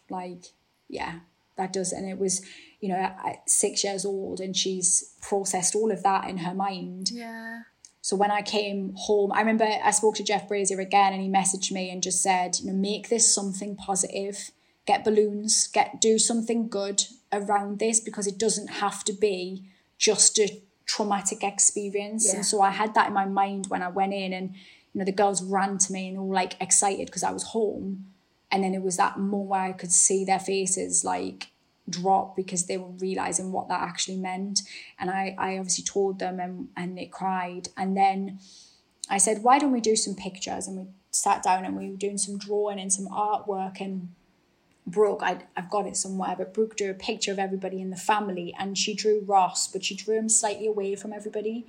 [0.09, 0.47] like,
[0.89, 1.21] yeah,
[1.57, 1.93] that does.
[1.93, 2.43] And it was,
[2.81, 3.15] you know,
[3.47, 7.11] six years old, and she's processed all of that in her mind.
[7.13, 7.61] Yeah.
[8.03, 11.29] So when I came home, I remember I spoke to Jeff Brazier again, and he
[11.29, 14.51] messaged me and just said, you know, make this something positive.
[14.87, 15.69] Get balloons.
[15.69, 19.65] Get do something good around this because it doesn't have to be
[19.99, 22.29] just a traumatic experience.
[22.29, 22.37] Yeah.
[22.37, 24.55] And so I had that in my mind when I went in, and
[24.93, 28.07] you know, the girls ran to me and all like excited because I was home.
[28.53, 31.49] And then it was that moment where I could see their faces like
[31.89, 34.63] drop because they were realizing what that actually meant.
[34.99, 37.69] And I, I obviously told them and, and they cried.
[37.77, 38.41] And then
[39.09, 40.67] I said, why don't we do some pictures?
[40.67, 43.81] And we sat down and we were doing some drawing and some artwork.
[43.81, 44.09] And
[44.91, 47.97] Brooke, I, I've got it somewhere, but Brooke drew a picture of everybody in the
[47.97, 51.67] family and she drew Ross, but she drew him slightly away from everybody.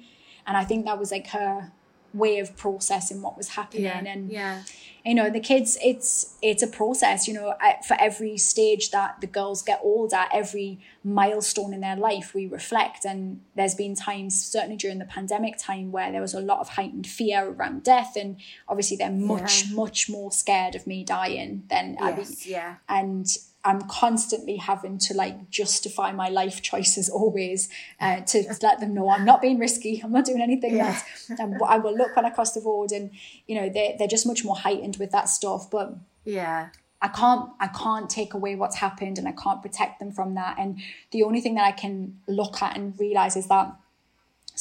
[0.48, 1.72] And I think that was like her
[2.14, 3.84] way of processing what was happening.
[3.84, 4.04] Yeah.
[4.06, 4.64] And yeah.
[5.06, 7.54] you know the kids it's it's a process you know
[7.88, 13.04] for every stage that the girls get older every milestone in their life we reflect
[13.06, 16.70] and there's been times certainly during the pandemic time where there was a lot of
[16.70, 18.38] heightened fear around death and
[18.68, 19.76] obviously they're much Yeah.
[19.76, 22.76] much more scared of me dying than I mean, Yeah.
[22.88, 23.26] and
[23.64, 29.10] I'm constantly having to like justify my life choices always uh, to let them know
[29.10, 30.02] I'm not being risky.
[30.04, 31.00] I'm not doing anything Yeah.
[31.40, 33.12] Um, I will look when I cross the road, and
[33.48, 35.70] you know they're they're just much more heightened with that stuff.
[35.70, 35.96] But
[36.26, 36.70] Yeah.
[37.04, 40.58] I can't I can't take away what's happened, and I can't protect them from that.
[40.60, 40.80] And
[41.12, 43.76] the only thing that I can look at and realize is that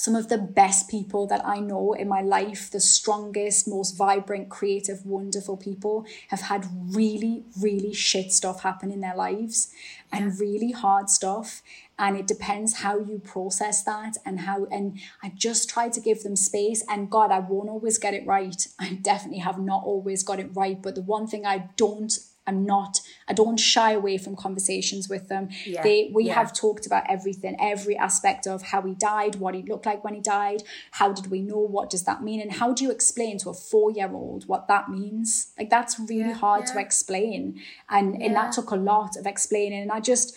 [0.01, 4.49] some of the best people that I know in my life, the strongest, most vibrant,
[4.49, 9.71] creative, wonderful people have had really, really shit stuff happen in their lives
[10.11, 11.61] and really hard stuff.
[11.99, 16.23] And it depends how you process that and how, and I just try to give
[16.23, 16.83] them space.
[16.89, 18.67] And God, I won't always get it right.
[18.79, 20.81] I definitely have not always got it right.
[20.81, 22.11] But the one thing I don't
[22.51, 25.49] I'm not, I don't shy away from conversations with them.
[25.65, 26.35] Yeah, they we yeah.
[26.35, 30.15] have talked about everything, every aspect of how he died, what he looked like when
[30.15, 32.41] he died, how did we know, what does that mean?
[32.41, 35.53] And how do you explain to a four-year-old what that means?
[35.59, 37.61] Like that's really yeah, hard to explain.
[37.89, 39.83] And and that took a lot of explaining.
[39.83, 40.37] And I just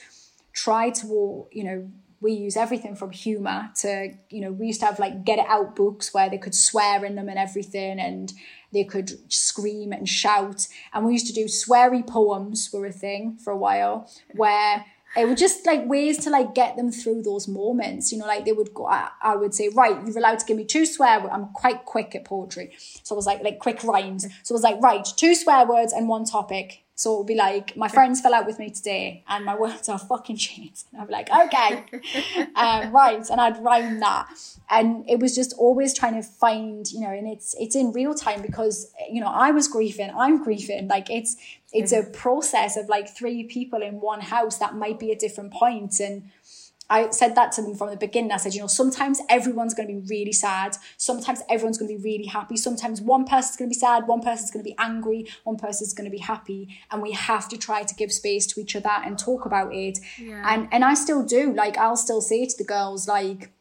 [0.53, 1.91] try to, you know,
[2.23, 5.45] we use everything from humor to you know we used to have like get it
[5.49, 8.31] out books where they could swear in them and everything and
[8.73, 10.67] they could scream and shout.
[10.93, 15.27] And we used to do sweary poems were a thing for a while where it
[15.27, 18.11] was just like ways to like get them through those moments.
[18.11, 20.57] You know like they would go I, I, would say right you're allowed to give
[20.57, 22.75] me two swear words i'm quite quick at poetry.
[23.03, 24.23] So it was like like quick rhymes.
[24.43, 27.35] So it was like right two swear words and one topic so it would be
[27.35, 30.83] like, my friends fell out with me today and my words are fucking shit.
[30.91, 31.85] And I'd be like, okay,
[32.55, 33.27] um, right.
[33.29, 34.27] And I'd rhyme that.
[34.69, 38.13] And it was just always trying to find, you know, and it's it's in real
[38.13, 40.87] time because, you know, I was grieving, I'm grieving.
[40.87, 41.35] Like it's
[41.73, 45.51] it's a process of like three people in one house that might be at different
[45.51, 46.29] points and
[46.93, 48.31] I said that to them from the beginning.
[48.31, 50.77] I said, you know, sometimes everyone's going to be really sad.
[50.97, 52.55] Sometimes everyone's going to be really happy.
[52.55, 55.93] Sometimes one person's going to be sad, one person's going to be angry, one person's
[55.93, 56.61] going to be happy.
[56.91, 59.97] And we have to try to give space to each other and talk about it.
[60.19, 60.43] Yeah.
[60.47, 61.51] And and I still do.
[61.53, 63.51] Like I'll still say to the girls, like,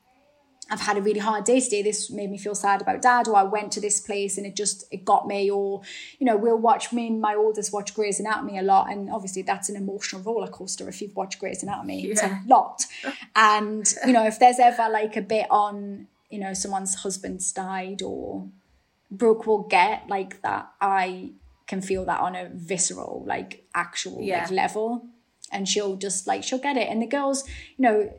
[0.73, 1.83] I've had a really hard day today.
[1.83, 4.57] This made me feel sad about dad, or I went to this place and it
[4.57, 5.83] just it got me, or
[6.19, 9.43] you know, we'll watch me and my oldest watch Grey's Anatomy a lot, and obviously
[9.43, 12.03] that's an emotional roller coaster if you've watched Grey's Anatomy.
[12.03, 12.11] Yeah.
[12.13, 12.87] It's a lot.
[13.37, 18.01] and you know, if there's ever like a bit on, you know, someone's husband's died,
[18.01, 18.49] or
[19.11, 20.71] Brooke will get like that.
[20.81, 21.33] I
[21.67, 24.45] can feel that on a visceral, like actual yeah.
[24.45, 25.05] like, level.
[25.55, 26.89] And she'll just like she'll get it.
[26.89, 27.47] And the girls,
[27.77, 28.11] you know,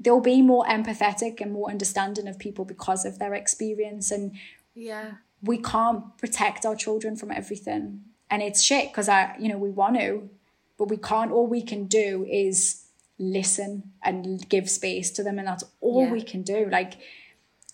[0.00, 4.34] they'll be more empathetic and more understanding of people because of their experience and
[4.74, 5.12] yeah.
[5.42, 8.02] we can't protect our children from everything.
[8.32, 10.30] And it's shit because i you know we want to
[10.80, 11.30] but we can't.
[11.30, 12.86] All we can do is
[13.18, 16.12] listen and give space to them and that's all yeah.
[16.12, 16.70] we can do.
[16.72, 16.94] Like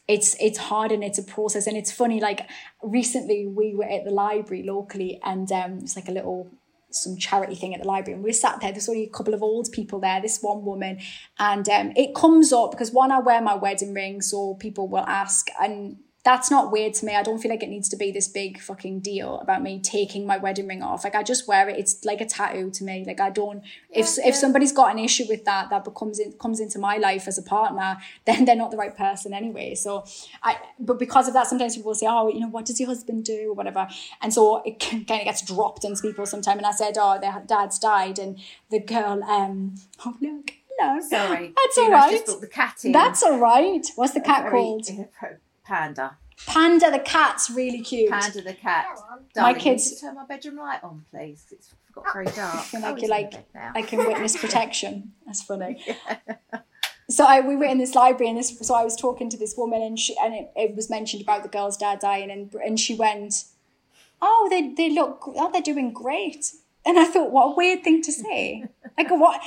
[0.09, 1.69] it's it's hard and it's a process.
[1.69, 2.51] And it's funny like
[2.83, 6.51] recently we were at the library locally and um it's like a little
[7.03, 9.43] some charity thing at the library and we sat there there's only a couple of
[9.43, 10.99] old people there this one woman
[11.39, 15.05] and um, it comes up because one i wear my wedding ring so people will
[15.07, 15.97] ask and
[16.27, 17.15] that's not weird to me.
[17.15, 20.27] I don't feel like it needs to be this big fucking deal about me taking
[20.27, 21.05] my wedding ring off.
[21.05, 21.79] Like I just wear it.
[21.79, 23.05] It's like a tattoo to me.
[23.07, 23.63] Like I don't.
[23.91, 24.27] Yeah, if yeah.
[24.31, 27.39] if somebody's got an issue with that, that becomes in, comes into my life as
[27.39, 29.77] a partner, then they're not the right person anyway.
[29.77, 30.05] So
[30.43, 30.57] I.
[30.81, 33.51] But because of that, sometimes people say, "Oh, you know, what does your husband do?"
[33.51, 33.87] or whatever,
[34.21, 36.57] and so it kind of gets dropped onto people sometimes.
[36.59, 40.51] And I said, "Oh, their dad's died," and the girl, um, oh look.
[40.79, 41.55] No, sorry.
[41.57, 42.27] That's all right.
[42.27, 42.93] the cat in.
[42.93, 43.87] That's all right.
[43.95, 44.87] What's the cat called?
[45.67, 46.17] Panda.
[46.47, 48.11] Panda the cat's really cute.
[48.11, 48.87] Panda the cat.
[49.35, 50.01] Darling, my kids.
[50.01, 51.47] turn my bedroom light on, please.
[51.51, 52.55] It's got very dark.
[52.55, 55.13] I feel like you're like I can witness protection.
[55.25, 55.83] That's funny.
[55.87, 56.19] yeah.
[57.09, 58.57] So I, we were in this library, and this.
[58.61, 61.43] So I was talking to this woman, and she and it, it was mentioned about
[61.43, 63.45] the girl's dad dying, and and she went,
[64.21, 65.23] "Oh, they they look.
[65.27, 66.53] Oh, they're doing great."
[66.85, 68.65] And I thought, what a weird thing to say.
[68.99, 69.43] Like what?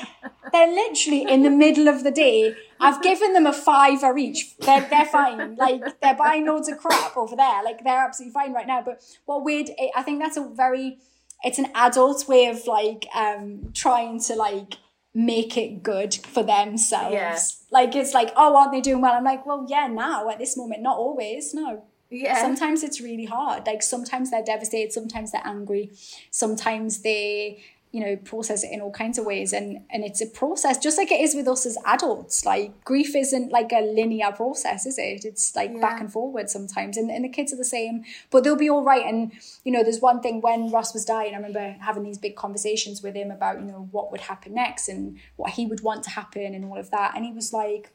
[0.51, 2.55] They're literally in the middle of the day.
[2.80, 4.58] I've given them a fiver each.
[4.58, 5.56] They're they're fine.
[5.56, 7.64] Like they're buying loads of crap over there.
[7.64, 8.82] Like they're absolutely fine right now.
[8.82, 9.70] But what weird?
[9.96, 11.00] I think that's a very.
[11.44, 14.76] It's an adult way of like um trying to like
[15.14, 17.14] make it good for themselves.
[17.14, 17.38] Yeah.
[17.72, 19.14] Like it's like, oh, aren't they doing well?
[19.14, 21.54] I'm like, well, yeah, now at this moment, not always.
[21.54, 22.42] No, yeah.
[22.42, 23.66] Sometimes it's really hard.
[23.68, 25.92] Like sometimes they're devastated, sometimes they're angry,
[26.32, 29.52] sometimes they, you know, process it in all kinds of ways.
[29.52, 32.46] And and it's a process, just like it is with us as adults.
[32.46, 35.26] Like grief isn't like a linear process, is it?
[35.26, 35.82] It's like yeah.
[35.82, 36.98] back and forward sometimes.
[36.98, 39.06] And, and the kids are the same, but they'll be all right.
[39.06, 39.32] And,
[39.64, 43.02] you know, there's one thing when Ross was dying, I remember having these big conversations
[43.02, 46.12] with him about, you know, what would happen next and what he would want to
[46.12, 47.16] happen and all of that.
[47.16, 47.92] And he was like,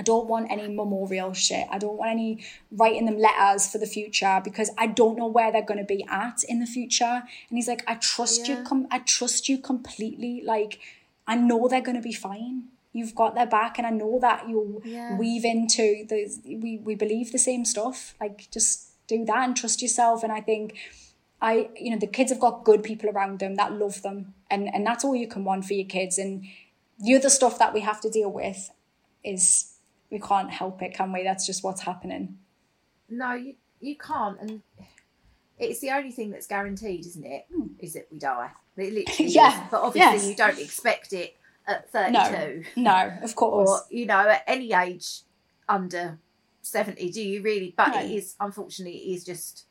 [0.00, 1.66] I don't want any memorial shit.
[1.70, 2.42] I don't want any
[2.72, 6.06] writing them letters for the future because I don't know where they're going to be
[6.08, 7.04] at in the future.
[7.04, 8.60] And he's like, I trust yeah.
[8.60, 8.64] you.
[8.64, 10.42] Com- I trust you completely.
[10.42, 10.78] Like,
[11.26, 12.68] I know they're going to be fine.
[12.94, 15.18] You've got their back, and I know that you'll yeah.
[15.18, 16.34] weave into the.
[16.46, 18.14] We we believe the same stuff.
[18.18, 20.22] Like, just do that and trust yourself.
[20.22, 20.78] And I think.
[21.42, 24.68] I, you know, the kids have got good people around them that love them, and
[24.74, 26.18] and that's all you can want for your kids.
[26.18, 26.44] And
[26.98, 28.70] the other stuff that we have to deal with
[29.24, 29.69] is
[30.10, 31.22] we can't help it, can we?
[31.22, 32.38] That's just what's happening.
[33.08, 34.62] No, you you can't, and
[35.58, 37.46] it's the only thing that's guaranteed, isn't it?
[37.50, 37.54] Is it?
[37.54, 37.66] Hmm.
[37.78, 38.50] Is that we die.
[38.76, 39.70] It literally Yeah, is.
[39.70, 40.28] But obviously, yes.
[40.28, 41.36] you don't expect it
[41.66, 43.68] at No, thirty-two, no, of course.
[43.70, 45.20] or you know, at any age
[45.68, 46.18] under
[46.62, 47.10] seventy.
[47.10, 47.74] Do you really?
[47.76, 48.00] But No.
[48.02, 49.64] it is unfortunately, it is just.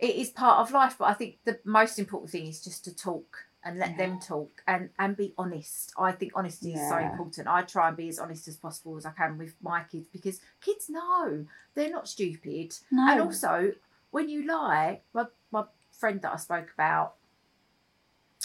[0.00, 2.94] It is part of life, but I think the most important thing is just to
[2.94, 5.92] talk and let them talk and and be honest.
[5.98, 7.48] I think honesty is so important.
[7.48, 10.40] I try and be as honest as possible as I can with my kids because
[10.60, 12.76] kids know they're not stupid.
[12.90, 13.10] No.
[13.10, 13.72] And also,
[14.10, 17.14] when you lie, my my friend that I spoke about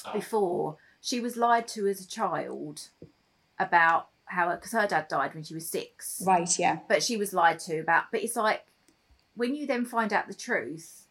[0.06, 0.14] ah.
[0.14, 2.90] before, she was lied to as a child
[3.58, 6.78] about how because her dad died when she was six right, yeah.
[6.88, 8.64] but she was lied to about but it's like
[9.36, 11.08] when you then find out the truth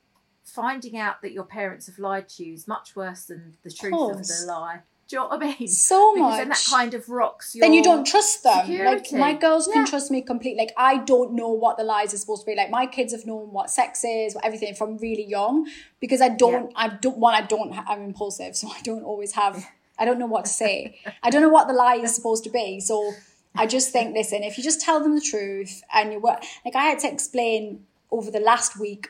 [0.50, 3.92] finding out that your parents have lied to you is much worse than the truth
[3.92, 4.40] of course.
[4.44, 7.54] the lie do you know what i mean So because then that kind of rocks
[7.54, 8.66] your then you don't trust them.
[8.66, 9.16] security.
[9.16, 10.58] Like my girls can trust me completely.
[10.64, 12.54] Like I don't know what the lies are supposed to be.
[12.54, 15.66] Like my kids have known what sex is, what everything from really young.
[15.98, 17.16] Because I don't, I don't.
[17.16, 17.72] One, I don't.
[17.72, 19.66] ha- I'm impulsive, so I don't always have.
[19.98, 20.98] I don't know what to say.
[21.22, 22.78] I don't know what the lie is supposed to be.
[22.80, 23.12] So
[23.54, 26.76] I just think, listen, if you just tell them the truth and you work, like
[26.76, 29.08] I had to explain over the last week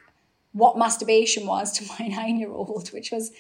[0.59, 3.31] what masturbation was to my nine year old, which was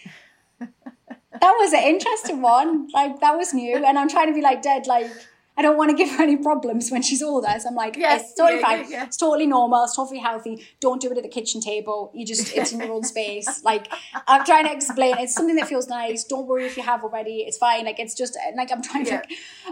[0.60, 2.88] that was an interesting one.
[2.92, 4.86] Like that was new, and I'm trying to be like dead.
[4.86, 5.10] Like
[5.59, 7.48] I don't want to give her any problems when she's older.
[7.59, 8.80] So I'm like, Yes, it's totally yeah, fine.
[8.82, 9.04] yeah, yeah.
[9.06, 9.82] It's totally normal.
[9.84, 10.64] It's totally healthy.
[10.80, 12.12] Don't do it at the kitchen table.
[12.14, 13.46] You just it's in your own space.
[13.64, 13.92] Like
[14.28, 15.18] I'm trying to explain.
[15.18, 16.22] It's something that feels nice.
[16.24, 17.38] Don't worry if you have already.
[17.40, 17.84] It's fine.
[17.84, 19.22] Like it's just like I'm trying to.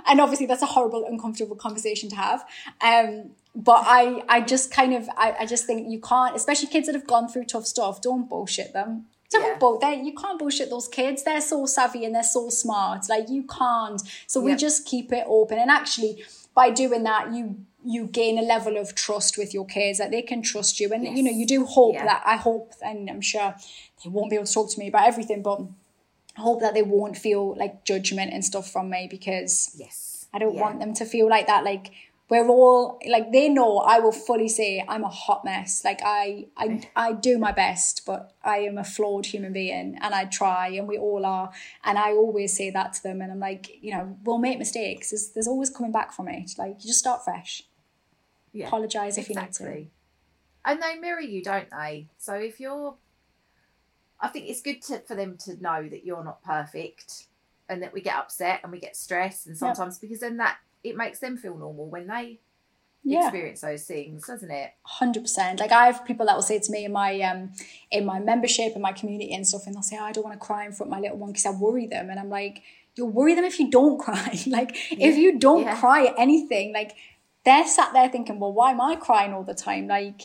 [0.07, 2.45] And obviously that's a horrible, uncomfortable conversation to have.
[2.81, 6.87] Um, but I, I just kind of, I, I just think you can't, especially kids
[6.87, 8.03] that have gone through tough stuff.
[8.03, 9.07] Don't bullshit them.
[9.31, 9.59] Don't Yeah.
[9.59, 9.79] bull.
[9.79, 11.23] They, you can't bullshit those kids.
[11.25, 13.09] They're so savvy and they're so smart.
[13.09, 14.01] Like you can't.
[14.27, 15.59] So we just keep it open.
[15.59, 16.25] And actually,
[16.55, 17.57] by doing that, you
[17.89, 20.93] you gain a level of trust with your kids that they can trust you.
[20.93, 22.05] And you know, you do hope Yeah.
[22.07, 23.55] that I hope, and I'm sure
[24.03, 25.61] they won't be able to talk to me about everything, but
[26.37, 30.39] I hope that they won't feel like judgment and stuff from me because yes I
[30.41, 30.63] don't Yeah.
[30.63, 31.63] want them to feel like that.
[31.65, 31.93] Like
[32.29, 35.85] we're all like they know I will fully say I'm a hot mess.
[35.85, 40.15] Like I I I do my best, but I am a flawed human being and
[40.15, 41.53] I try and we all are.
[41.85, 45.11] And I always say that to them and I'm like, you know, we'll make mistakes.
[45.11, 46.53] There's there's always coming back from it.
[46.59, 47.63] Like you just start fresh.
[48.53, 48.67] yeah.
[48.67, 49.87] Apologise if you need to.
[50.65, 52.97] and they mirror you don't they so if you're
[54.21, 57.27] i think it's good to, for them to know that you're not perfect
[57.69, 60.57] and that we get upset and we get stressed and sometimes because then that
[60.89, 62.39] it makes them feel normal when they
[63.05, 63.21] Yeah.
[63.29, 65.61] experience those things doesn't it hundred percent.
[65.61, 67.53] Like I have people that will say to me in my um
[67.91, 70.39] in my membership in my community and stuff, and they'll say, oh, "I don't want
[70.41, 72.63] to cry in front of my little one because I worry them," and I'm like,
[72.97, 74.31] "You'll worry them if you don't cry.
[74.47, 75.79] like if you don't yeah.
[75.79, 76.93] cry at anything, like
[77.45, 79.87] they're sat there thinking, well, why am I crying all the time?
[79.89, 80.23] Like."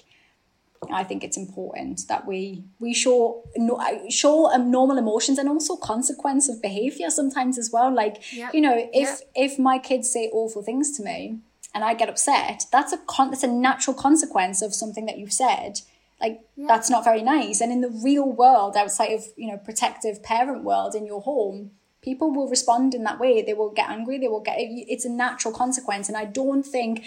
[0.90, 3.80] I think it's important that we we show no,
[4.10, 7.94] show um, normal emotions and also consequence of behavior sometimes as well.
[7.94, 8.54] Like Yep.
[8.56, 9.20] you know, if Yep.
[9.36, 11.38] if my kids say awful things to me
[11.76, 15.34] and I get upset, that's a con- that's a natural consequence of something that you've
[15.34, 15.82] said.
[16.20, 17.62] Like that's not very nice.
[17.62, 21.72] And in the real world, outside of you know protective parent world in your home,
[22.02, 23.42] people will respond in that way.
[23.44, 24.18] They will get angry.
[24.18, 24.56] They will get.
[24.60, 27.04] It's a natural consequence, and I don't think.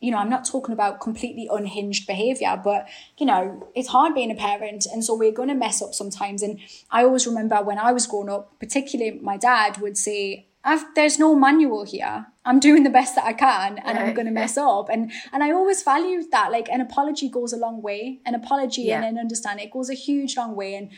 [0.00, 2.88] You know, I'm not talking about completely unhinged behavior, but
[3.18, 6.42] you know, it's hard being a parent, and so we're going to mess up sometimes.
[6.42, 6.58] And
[6.90, 11.18] I always remember when I was growing up, particularly my dad would say, I've, "There's
[11.18, 12.26] no manual here.
[12.44, 15.42] I'm doing the best that I can, and I'm going to mess up." And and
[15.42, 16.50] I always valued that.
[16.50, 18.20] Like an apology goes a long way.
[18.26, 19.08] An apology and Yeah.
[19.10, 20.74] an understanding it goes a huge long way.
[20.74, 20.90] And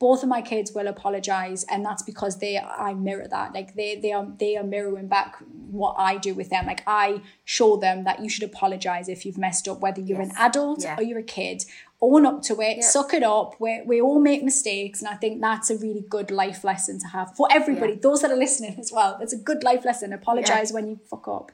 [0.00, 3.52] both of my kids will apologize and that's because they I mirror that.
[3.52, 5.36] Like they they are they are mirroring back
[5.70, 6.66] what I do with them.
[6.66, 10.32] Like I show them that you should apologize if you've messed up whether you're an
[10.38, 10.96] adult Yeah.
[10.98, 11.64] or you're a kid.
[12.00, 12.84] Own up to it Yep.
[12.84, 13.56] suck it up.
[13.60, 17.08] We, we all make mistakes and I think that's a really good life lesson to
[17.08, 17.98] have for everybody Yeah.
[18.02, 19.18] those that are listening as well.
[19.20, 20.12] It's a good life lesson.
[20.12, 21.50] Apologize when you fuck up.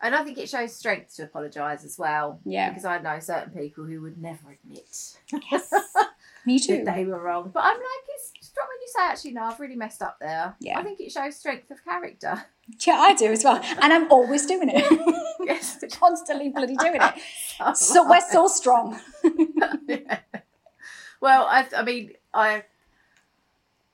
[0.00, 2.68] And i think it shows strength to apologize as well Yeah.
[2.68, 5.16] because i know certain people who would never admit
[6.48, 6.82] me too.
[6.84, 7.50] that they were wrong.
[7.54, 10.56] But i'm like it's strong when you say actually no i've really messed up there.
[10.60, 10.78] Yeah.
[10.78, 12.34] i think it shows strength of character.
[12.86, 13.60] Yeah I do as well.
[13.82, 14.84] And I'm always doing it.
[15.50, 15.82] Yes.
[16.04, 17.76] Constantly bloody doing it.
[17.76, 18.98] So we're so strong.
[21.20, 22.62] Well I, I mean i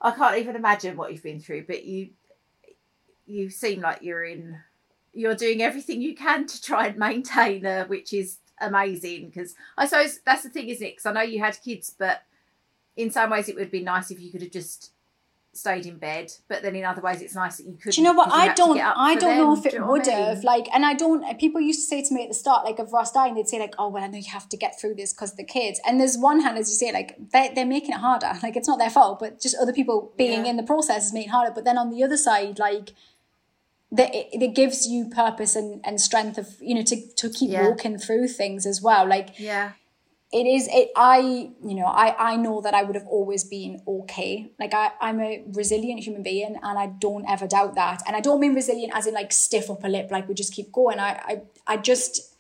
[0.01, 2.11] i can't even imagine what you've been through but you
[3.27, 4.59] you seem like you're in
[5.13, 9.87] you're doing everything you can to try and maintain her which is amazing because i
[9.87, 10.91] suppose that's the thing isn't it?
[10.93, 12.23] Because i know you had kids but
[12.97, 14.95] in some ways it would be nice if you could have just
[15.57, 17.93] stayed in bed, but then in other ways it's nice that you could.
[17.93, 18.31] Do you know what?
[18.33, 18.79] I don't.
[18.79, 20.45] I don't know if it would have.
[20.45, 21.39] Like, and I don't.
[21.39, 23.59] People used to say to me at the start, like, of Ross dying, they'd say
[23.59, 26.01] like, "Oh, well, I know you have to get through this because the kids." And
[26.01, 28.33] there's one hand, as you say, like they they're making it harder.
[28.45, 30.51] Like it's not their fault, but just other people being yeah.
[30.51, 31.53] in the process is making it harder.
[31.55, 32.93] But then on the other side, like.
[33.93, 37.51] That it, it gives you purpose and, and strength of you know to, to keep
[37.51, 37.69] yeah.
[37.69, 39.73] walking through things as well like yeah
[40.35, 41.19] it is it i
[41.65, 44.51] you know i i know that i would have always been okay.
[44.59, 48.03] Like i i'm a resilient human being and i don't ever doubt that.
[48.07, 50.73] And i don't mean resilient as in like stiff upper lip like we just keep
[50.73, 50.99] going.
[50.99, 51.43] I i,
[51.75, 52.35] I just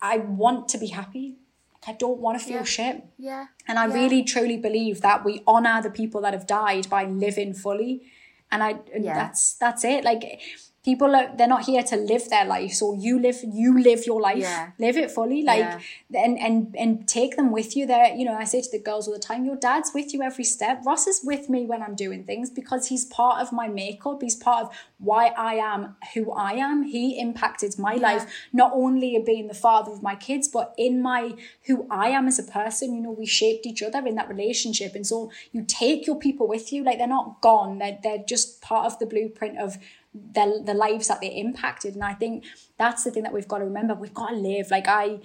[0.00, 1.36] i want to be happy.
[1.74, 2.74] Like i don't want to feel yeah.
[2.76, 3.04] shit.
[3.18, 3.46] Yeah.
[3.68, 3.94] And i yeah.
[3.94, 8.02] really truly believe that we honor the people that have died by living fully.
[8.50, 9.14] And i and yeah.
[9.14, 10.04] that's that's it.
[10.04, 10.40] Like
[10.82, 12.72] people are they're not here to live their life.
[12.72, 14.38] So you live you live your life.
[14.38, 14.70] Yeah.
[14.78, 15.80] live it fully like yeah.
[16.14, 17.86] and and and take them with you.
[17.86, 20.22] There you know i say to the girls all the time your dad's with you
[20.22, 20.80] every step.
[20.86, 24.22] Ross is with me when i'm doing things because he's part of my makeup.
[24.22, 26.84] He's part of why i am who i am.
[26.84, 28.02] He impacted my yeah.
[28.02, 28.32] life.
[28.52, 31.34] Not only of being the father of my kids but in my
[31.66, 32.94] who i am as a person.
[32.94, 34.94] You know we shaped each other in that relationship.
[34.94, 36.82] And so you take your people with you.
[36.82, 37.78] Like they're not gone.
[37.78, 39.76] They're, they're just part of the blueprint of
[40.12, 42.44] the, the lives that they impacted and i think
[42.78, 45.20] that's the thing that we've got to remember we've got to live like i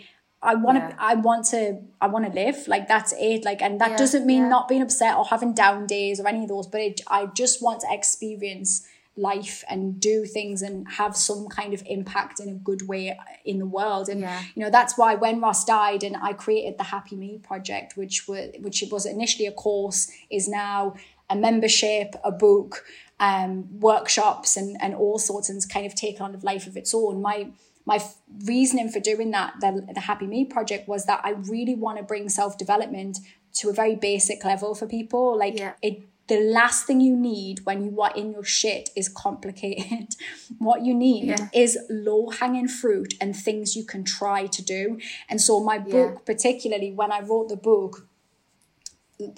[0.45, 0.95] I want to, yeah.
[0.99, 2.67] I want to, I want to live.
[2.67, 3.43] Like that's it.
[3.43, 4.49] Like, and that yeah, doesn't mean yeah.
[4.49, 6.67] not being upset or having down days or any of those.
[6.67, 11.73] But it, I just want to experience life and do things and have some kind
[11.73, 14.09] of impact in a good way in the world.
[14.09, 17.97] And you know that's why when Ross died and I created the Happy Me project,
[17.97, 20.95] which was which was initially a course, is now
[21.29, 22.83] a membership, a book,
[23.19, 26.93] um, workshops and, and all sorts and kind of take on a life of its
[26.93, 27.21] own.
[27.21, 27.51] My
[27.85, 28.03] my
[28.45, 32.03] reasoning for doing that, the, the Happy Me project, was that I really want to
[32.03, 33.19] bring self development
[33.55, 35.37] to a very basic level for people.
[35.37, 35.73] Like yeah.
[35.81, 40.15] it, the last thing you need when you are in your shit is complicated.
[40.57, 41.49] what you need yeah.
[41.53, 44.99] is low hanging fruit and things you can try to do.
[45.29, 46.19] And so my book, yeah.
[46.25, 48.07] particularly when I wrote the book,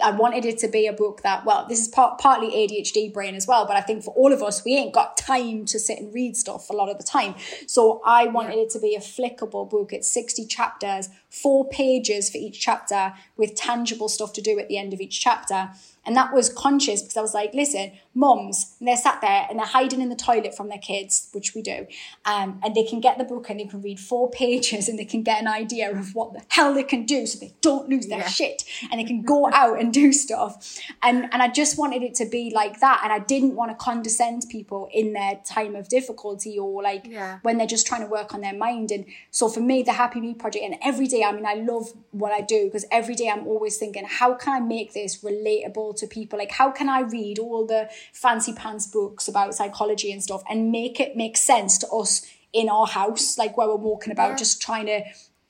[0.03, 3.36] I wanted it to be a book that, well, this is part, partly ADHD brain
[3.36, 5.99] as well, but I think for all of us, we ain't got time to sit
[5.99, 7.36] and read stuff a lot of the time.
[7.67, 8.63] So I wanted yeah.
[8.63, 9.93] it to be a flickable book.
[9.93, 14.80] It's 60 chapters, four pages for each chapter with tangible stuff to do at the
[14.80, 15.69] end of each chapter.
[16.03, 19.59] And that was conscious because I was like, listen, mums, and they're sat there and
[19.59, 21.88] they're hiding in the toilet from their kids, which we do.
[22.26, 25.05] Um, and they can get the book and they can read four pages and they
[25.05, 28.07] can get an idea of what the hell they can do so they don't lose
[28.07, 28.28] their yeah.
[28.28, 30.80] shit and they can go out and do stuff.
[31.03, 33.01] And, and I just wanted it to be like that.
[33.03, 37.39] And I didn't want to condescend people in their time of difficulty or like yeah.
[37.43, 38.91] when they're just trying to work on their mind.
[38.91, 41.93] And so for me, the Happy Me Project, and every day, I mean, I love
[42.11, 45.95] what I do because every day I'm always thinking, how can I make this relatable
[45.97, 50.24] to people like how can i read all the fancy pants books about psychology and
[50.24, 54.12] stuff and make it make sense to us in our house like where we're walking
[54.12, 54.36] about yeah.
[54.38, 55.01] just trying to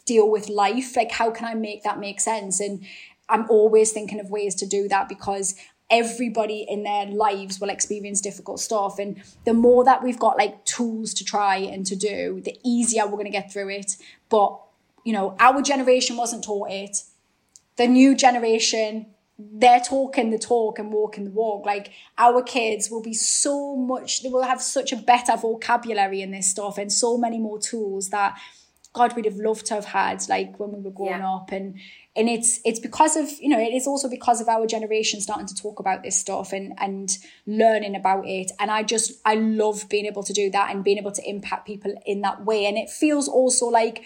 [0.05, 0.95] deal with life.
[0.95, 2.59] Like how can i make that make sense?
[2.59, 2.85] And
[3.29, 5.55] i'm always thinking of ways to do that because
[5.89, 8.99] everybody in their lives will experience difficult stuff.
[8.99, 13.05] And the more that we've got like tools to try and to do the easier
[13.05, 13.97] we're going to get through it.
[14.29, 14.59] But
[15.03, 16.97] you know our generation wasn't taught it.
[17.75, 19.07] The new generation
[19.39, 21.65] they're talking the talk and walking the walk.
[21.65, 26.31] Like our kids will be so much, they will have such a better vocabulary in
[26.31, 28.39] this stuff and so many more tools that
[28.93, 31.35] God we'd have loved to have had like when we were growing yeah.
[31.35, 31.51] up.
[31.51, 31.79] And
[32.15, 35.45] and it's it's because of, you know, it is also because of our generation starting
[35.45, 37.15] to talk about this stuff and and
[37.45, 38.51] learning about it.
[38.59, 41.67] And I just I love being able to do that and being able to impact
[41.67, 42.65] people in that way.
[42.65, 44.03] And it feels also like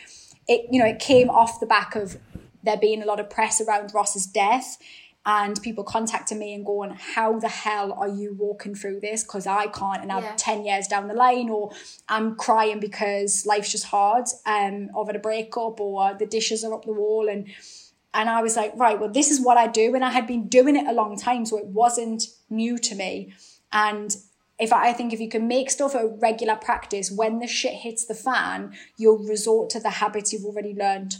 [0.49, 2.17] it, you know, it came off the back of
[2.63, 4.77] there being a lot of press around Ross's death
[5.25, 9.23] and people contacting me and going, How the hell are you walking through this?
[9.23, 10.33] Because I can't, and I'm yeah.
[10.35, 11.71] 10 years down the line, or
[12.09, 16.85] I'm crying because life's just hard um, over the breakup, or the dishes are up
[16.85, 17.29] the wall.
[17.29, 17.47] And
[18.13, 19.93] and I was like, Right, well, this is what I do.
[19.93, 23.33] And I had been doing it a long time, so it wasn't new to me.
[23.71, 24.15] And
[24.59, 27.73] if I, I think if you can make stuff a regular practice, when the shit
[27.73, 31.17] hits the fan, you'll resort to the habits you've already learned.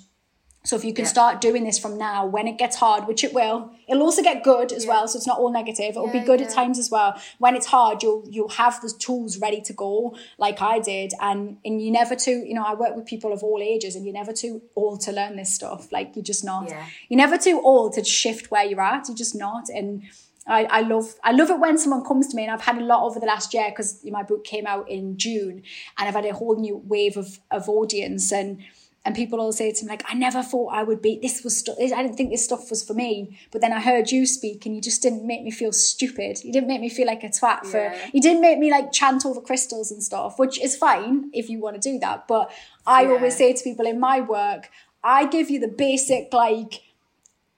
[0.63, 1.09] So if you can yeah.
[1.09, 4.43] start doing this from now, when it gets hard, which it will, it'll also get
[4.43, 4.91] good as yeah.
[4.91, 5.07] well.
[5.07, 5.91] So it's not all negative.
[5.91, 7.19] It'll yeah, be good at times as well.
[7.39, 11.13] When it's hard, you'll you'll have the tools ready to go, like I did.
[11.19, 14.05] And and you never too, you know, I work with people of all ages, and
[14.05, 15.91] you're never too old to learn this stuff.
[15.91, 16.69] Like you're just not.
[17.09, 19.07] You're never too old to shift where you're at.
[19.07, 19.67] You're just not.
[19.69, 20.03] And
[20.47, 22.83] I, I love I love it when someone comes to me and I've had a
[22.83, 25.63] lot over the last year because my book came out in June
[25.97, 28.61] and I've had a whole new wave of of audience and
[29.03, 31.17] and people all say to me like, "I never thought I would be.
[31.21, 31.57] This was.
[31.57, 34.65] Stu- I didn't think this stuff was for me." But then I heard you speak,
[34.65, 36.43] and you just didn't make me feel stupid.
[36.43, 37.77] You didn't make me feel like a twat for.
[37.77, 37.97] Yeah.
[38.13, 41.59] You didn't make me like chant over crystals and stuff, which is fine if you
[41.59, 42.27] want to do that.
[42.27, 42.51] But
[42.85, 43.09] I Yeah.
[43.11, 44.69] always say to people in my work,
[45.03, 46.81] I give you the basic like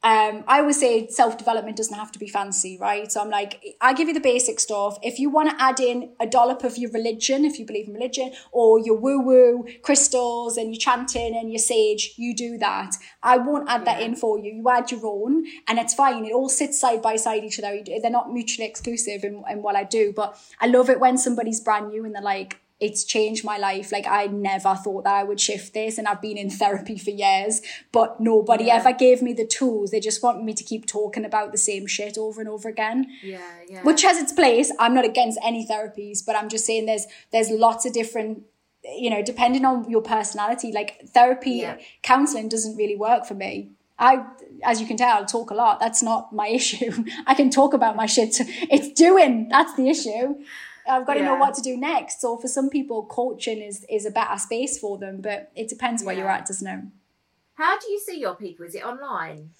[0.03, 3.09] um, I always say self development doesn't have to be fancy, right?
[3.09, 4.97] So I'm like, I give you the basic stuff.
[5.01, 7.93] If you want to add in a dollop of your religion, if you believe in
[7.93, 12.95] religion, or your woo woo crystals and your chanting and your sage, you do that.
[13.23, 14.53] I won't add that in for you.
[14.53, 16.25] You add your own, and it's fine.
[16.25, 17.81] It all sits side by side each other.
[17.85, 21.61] They're not mutually exclusive in, in what I do, but I love it when somebody's
[21.61, 23.91] brand new and they're like, it's changed my life.
[23.91, 27.09] Like I never thought that I would shift this and I've been in therapy for
[27.11, 27.61] years,
[27.91, 29.91] but nobody ever gave me the tools.
[29.91, 33.07] They just want me to keep talking about the same shit over and over again.
[33.23, 33.83] Yeah, yeah.
[33.83, 34.71] Which has its place.
[34.79, 38.43] I'm not against any therapies, but I'm just saying there's there's lots of different
[39.03, 41.77] you know, depending on your personality, like therapy, Yeah.
[42.01, 43.69] counseling doesn't really work for me.
[43.97, 44.25] I,
[44.63, 45.79] as you can tell, talk a lot.
[45.79, 47.05] That's not my issue.
[47.25, 48.35] I can talk about my shit.
[48.75, 49.47] It's doing.
[49.49, 50.35] That's the issue.
[50.87, 52.21] I've got to know what to do next.
[52.21, 56.03] So for some people, coaching is is a better space for them, but it depends
[56.03, 56.85] where you're at, doesn't it?
[57.55, 58.65] How do you see your people?
[58.65, 59.51] Is it online?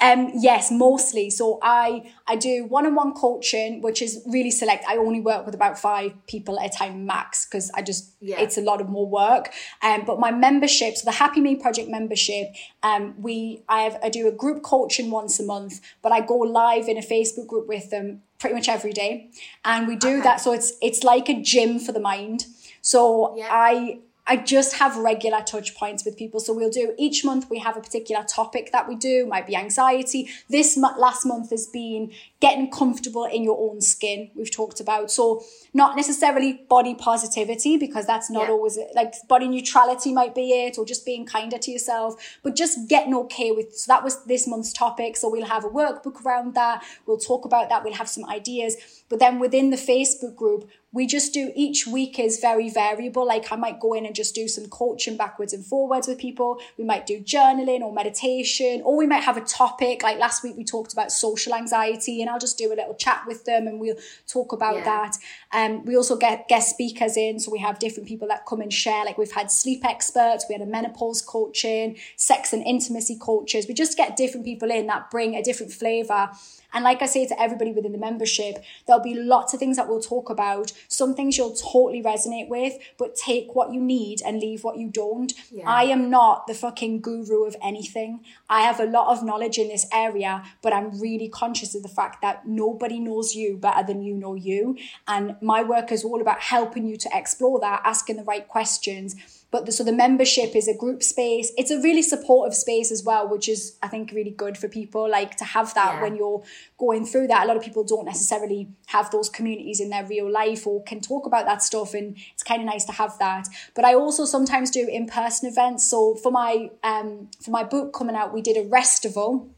[0.00, 1.30] Um, yes, mostly.
[1.30, 4.84] So I I do one on one coaching, which is really select.
[4.88, 8.40] I only work with about five people at a time max because I just Yeah.
[8.40, 9.52] it's a lot of more work.
[9.82, 14.08] Um, but my membership, so the Happy Me Project membership, um, we I have I
[14.08, 17.66] do a group coaching once a month, but I go live in a Facebook group
[17.68, 19.30] with them pretty much every day,
[19.64, 20.20] and we do Okay.
[20.22, 20.40] that.
[20.40, 22.46] So it's it's like a gym for the mind.
[22.80, 23.48] So Yeah.
[23.50, 23.98] I
[24.32, 26.40] I just have regular touch points with people.
[26.40, 29.54] So we'll do each month we have a particular topic that we do, might be
[29.54, 30.30] anxiety.
[30.48, 34.30] This last month has been getting comfortable in your own skin.
[34.34, 35.10] We've talked about.
[35.10, 38.52] So not necessarily body positivity because that's not Yeah.
[38.52, 42.88] always like body neutrality might be it or just being kinder to yourself, but just
[42.88, 45.18] getting okay with so that was this month's topic.
[45.18, 46.82] So we'll have a workbook around that.
[47.04, 47.84] We'll talk about that.
[47.84, 48.76] We'll have some ideas.
[49.10, 53.26] But then within the Facebook group, we just do each week is very variable.
[53.26, 56.58] Like I might go in and just do some coaching backwards and forwards with people.
[56.76, 60.02] We might do journaling or meditation, or we might have a topic.
[60.02, 63.22] Like last week, we talked about social anxiety, and I'll just do a little chat
[63.26, 64.84] with them and we'll talk about Yeah.
[64.84, 65.16] that.
[65.52, 68.72] Um, we also get guest speakers in, so we have different people that come and
[68.72, 69.04] share.
[69.04, 73.66] Like we've had sleep experts, we had a menopause coaching, sex and intimacy coaches.
[73.66, 76.30] We just get different people in that bring a different flavor.
[76.72, 79.88] And like I say to everybody within the membership, there'll be lots of things that
[79.88, 80.72] we'll talk about.
[80.88, 84.88] Some things you'll totally resonate with, but take what you need and leave what you
[84.88, 85.32] don't.
[85.50, 85.68] Yeah.
[85.68, 88.20] I am not the fucking guru of anything.
[88.48, 91.88] I have a lot of knowledge in this area, but I'm really conscious of the
[91.88, 94.76] fact that nobody knows you better than you know you.
[95.06, 99.41] And my work is all about helping you to explore that, asking the right questions.
[99.52, 101.52] But the, so the membership is a group space.
[101.58, 105.08] It's a really supportive space as well, which is I think really good for people
[105.08, 106.02] like to have that Yeah.
[106.02, 106.42] when you're
[106.78, 107.44] going through that.
[107.44, 111.00] A lot of people don't necessarily have those communities in their real life or can
[111.00, 113.46] talk about that stuff, and it's kind of nice to have that.
[113.76, 115.88] But I also sometimes do in person events.
[115.88, 119.48] So for my um for my book coming out, we did a restival.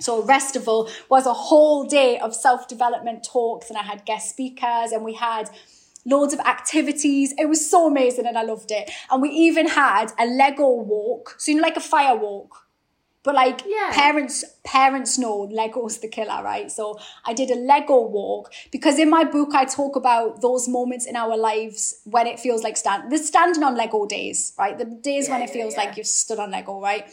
[0.00, 4.90] So a Restival was a whole day of self-development talks and I had guest speakers
[4.90, 5.48] and we had
[6.04, 7.34] loads of activities.
[7.38, 8.90] It was so amazing and I loved it.
[9.10, 11.36] And we even had a Lego walk.
[11.38, 12.60] So you know like a fire walk.
[13.22, 13.90] But like Yeah.
[13.92, 16.70] parents parents know Lego's the killer, right?
[16.70, 21.06] So I did a Lego walk because in my book I talk about those moments
[21.06, 24.76] in our lives when it feels like stand the standing on Lego days, right?
[24.76, 25.84] The days when it yeah, feels yeah.
[25.84, 27.10] like you've stood on Lego, right?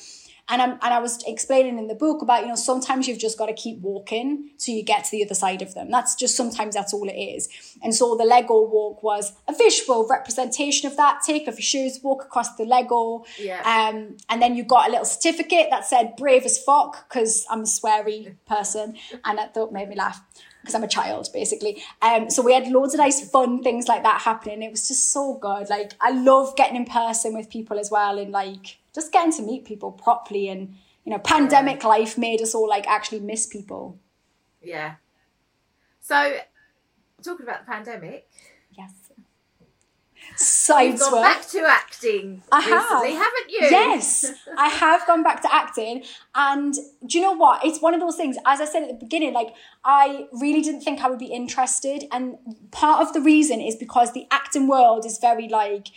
[0.49, 3.37] And I'm and I was explaining in the book about, you know, sometimes you've just
[3.37, 5.89] got to keep walking till you get to the other side of them.
[5.89, 7.49] That's just sometimes that's all it is.
[7.81, 11.21] And so the Lego walk was a visual representation of that.
[11.25, 13.25] Take off your shoes, walk across the Lego.
[13.39, 13.61] Yeah.
[13.61, 17.61] Um, and then you got a little certificate that said brave as fuck, because I'm
[17.61, 18.95] a sweary person.
[19.23, 20.21] And that thought made me laugh.
[20.61, 21.81] Because I'm a child, basically.
[22.03, 24.61] Um, so we had loads of nice, fun things like that happening.
[24.61, 25.69] It was just so good.
[25.71, 29.41] Like I love getting in person with people as well, and like just getting to
[29.41, 30.49] meet people properly.
[30.49, 30.75] And
[31.05, 33.97] you know, pandemic life made us all like actually miss people.
[34.61, 34.95] Yeah.
[35.99, 36.37] So,
[37.23, 38.27] talking about the pandemic,
[38.77, 38.91] Yes.
[40.69, 41.23] you've gone work.
[41.23, 43.23] back to acting I recently, have.
[43.23, 43.59] haven't you?
[43.61, 46.03] Yes, I have gone back to acting.
[46.35, 46.73] And
[47.05, 47.65] do you know what?
[47.65, 50.81] It's one of those things, as I said at the beginning, like I really didn't
[50.81, 52.05] think I would be interested.
[52.11, 52.37] And
[52.71, 55.87] part of the reason is because the acting world is very like,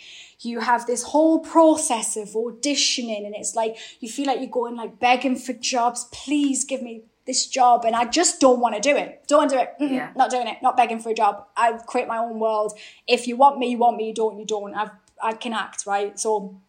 [0.41, 4.75] you have this whole process of auditioning, and it's like you feel like you're going
[4.75, 6.07] like begging for jobs.
[6.11, 9.23] Please give me this job, and I just don't want to do it.
[9.27, 9.73] Don't want to do it.
[9.81, 10.11] Mm-mm, Yeah.
[10.15, 10.57] Not doing it.
[10.61, 11.47] Not begging for a job.
[11.57, 12.77] I create my own world.
[13.07, 14.07] If you want me, you want me.
[14.09, 14.73] You don't, you don't.
[14.75, 14.91] I've
[15.23, 16.19] I can act right.
[16.19, 16.59] So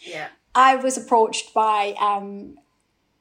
[0.00, 0.28] Yeah.
[0.54, 2.58] I was approached by um,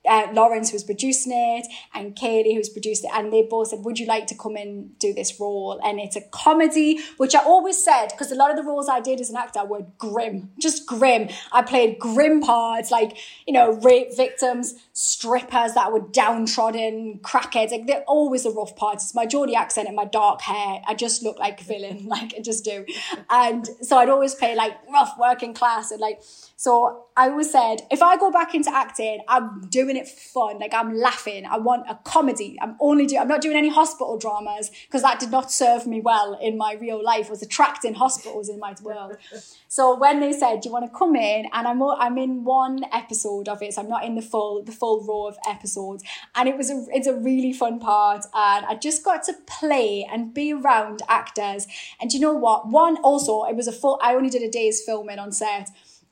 [0.08, 4.00] uh, Lawrence, was producing it, and Katie, who's produced it, and they both said, Would
[4.00, 5.80] you like to come and do this role?
[5.84, 9.00] And it's a comedy, which I always said, because a lot of the roles I
[9.00, 11.30] did as an actor were grim, just grim.
[11.52, 17.72] I played grim parts, like, you know, rape victims, strippers that were downtrodden, crackheads.
[17.72, 19.04] Like, they're always the rough parts.
[19.04, 20.82] It's my Geordie accent and my dark hair.
[20.88, 22.86] I just look like a villain, like, I just do.
[23.30, 26.22] And so I'd always play like rough working class and like,
[26.56, 30.60] so I always said, if I go back into acting, I'm doing it fun.
[30.60, 31.46] Like I'm laughing.
[31.46, 32.58] I want a comedy.
[32.62, 36.02] I'm only doing, I'm not doing any hospital dramas because that did not serve me
[36.02, 37.28] well in my real life.
[37.28, 39.18] I was attracting hospitals in my world.
[39.68, 41.46] so when they said, do you want to come in?
[41.54, 43.74] And I'm, I'm in one episode of it.
[43.74, 46.04] So I'm not in the full, the full row of episodes.
[46.36, 48.26] And it was a, it's a really fun part.
[48.34, 51.68] And I just got to play and be around actors.
[52.02, 52.68] And you know what?
[52.68, 55.70] One, also, it was a full, I only did a day's filming on set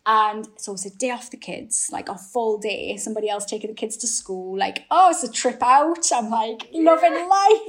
[0.09, 3.69] and so it's a day off the kids, like a full day, somebody else taking
[3.69, 6.09] the kids to school, like, oh, it's a trip out.
[6.13, 7.61] I'm like loving life.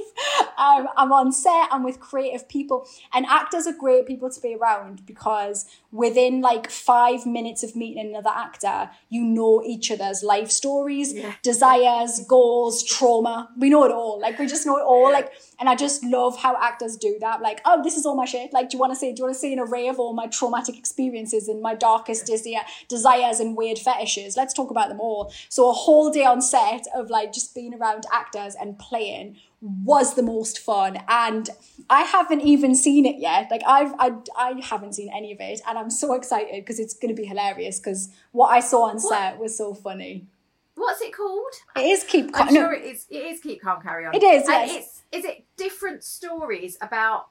[0.57, 2.85] Um, I'm on set, I'm with creative people.
[3.13, 8.05] And actors are great people to be around because within like five minutes of meeting
[8.05, 11.33] another actor, you know each other's life stories, yeah.
[11.43, 13.49] desires, goals, trauma.
[13.57, 14.19] We know it all.
[14.19, 15.11] Like we just know it all.
[15.11, 17.41] Like, and I just love how actors do that.
[17.41, 18.53] Like, oh, this is all my shit.
[18.53, 19.11] Like, do you want to see?
[19.11, 22.28] Do you want to see an array of all my traumatic experiences and my darkest
[22.29, 24.37] desire, uh, desires and weird fetishes?
[24.37, 25.33] Let's talk about them all.
[25.49, 30.15] So a whole day on set of like just being around actors and playing was
[30.15, 31.49] the most fun and
[31.89, 35.59] i haven't even seen it yet like i've i, I haven't seen any of it
[35.67, 38.95] and i'm so excited because it's going to be hilarious because what i saw on
[38.95, 39.01] what?
[39.01, 40.27] set was so funny
[40.75, 43.81] what's it called it is keep calm I'm sure it is it is keep calm
[43.81, 44.75] carry on it is yes.
[44.75, 47.27] it's is it different stories about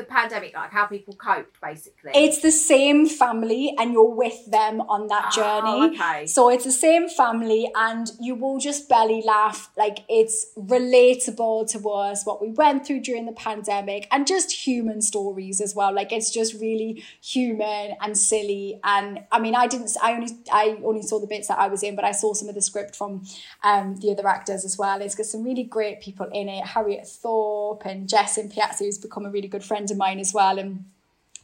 [0.00, 2.10] the pandemic, like how people coped, basically.
[2.14, 5.96] It's the same family, and you're with them on that oh, journey.
[5.96, 6.26] Okay.
[6.26, 9.70] So it's the same family, and you will just belly laugh.
[9.76, 15.02] Like it's relatable to us what we went through during the pandemic, and just human
[15.02, 15.92] stories as well.
[15.94, 18.80] Like it's just really human and silly.
[18.82, 19.94] And I mean, I didn't.
[20.02, 22.48] I only I only saw the bits that I was in, but I saw some
[22.48, 23.22] of the script from
[23.62, 25.02] um, the other actors as well.
[25.02, 26.64] It's got some really great people in it.
[26.64, 30.32] Harriet Thorpe and Jess and Piazza, who's become a really good friend of mine as
[30.32, 30.58] well.
[30.58, 30.84] And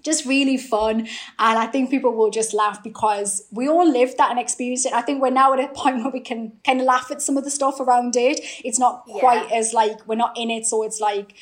[0.06, 1.00] just really fun.
[1.00, 4.92] And I think people will just laugh because we all lived that and experienced it.
[4.92, 7.36] I think we're now at a point where we can kind of laugh at some
[7.36, 8.40] of the stuff around it.
[8.64, 9.18] It's not yeah.
[9.18, 10.64] quite as like, we're not in it.
[10.64, 11.34] So it's like,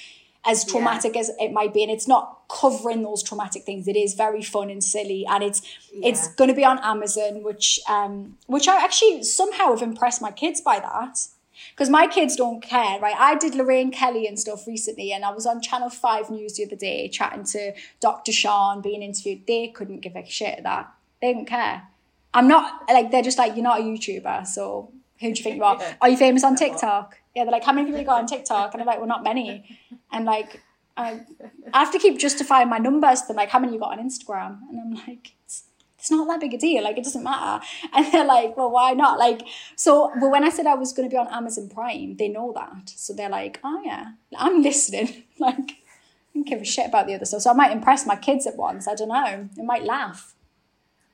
[0.47, 1.21] as traumatic yeah.
[1.21, 4.69] as it might be and it's not covering those traumatic things it is very fun
[4.71, 6.09] and silly and it's yeah.
[6.09, 10.31] it's going to be on amazon which um which i actually somehow have impressed my
[10.31, 11.19] kids by that
[11.75, 13.17] because my kids don't care, right?
[13.19, 16.67] I did Lorraine Kelly and stuff recently, and I was on Channel 5 News the
[16.67, 18.31] other day chatting to Dr.
[18.31, 19.47] Sean, being interviewed.
[19.47, 20.93] They couldn't give a shit of that.
[21.21, 21.83] They didn't care.
[22.33, 25.57] I'm not, like, they're just like, you're not a YouTuber, so who do you think
[25.57, 25.81] you are?
[26.01, 27.19] Are you famous on TikTok?
[27.35, 28.73] Yeah, they're like, how many people you got on TikTok?
[28.75, 29.79] And I'm like, well, not many.
[30.13, 30.63] And like,
[30.97, 31.23] I,
[31.73, 34.09] I have to keep justifying my numbers to them, like, how many you got on
[34.09, 34.61] Instagram?
[34.71, 35.33] And I'm like,
[36.05, 36.85] it's not that big a deal.
[36.85, 37.65] Like, it doesn't matter.
[37.95, 39.19] And they're like, well, why not?
[39.19, 39.41] Like,
[39.75, 42.53] so, but when I said I was going to be on Amazon Prime, they know
[42.55, 42.91] that.
[42.91, 45.25] So they're like, oh, yeah, I'm listening.
[45.39, 47.41] like, I don't give a shit about the other stuff.
[47.41, 48.87] So I might impress my kids at once.
[48.87, 49.49] I don't know.
[49.57, 50.35] They might laugh.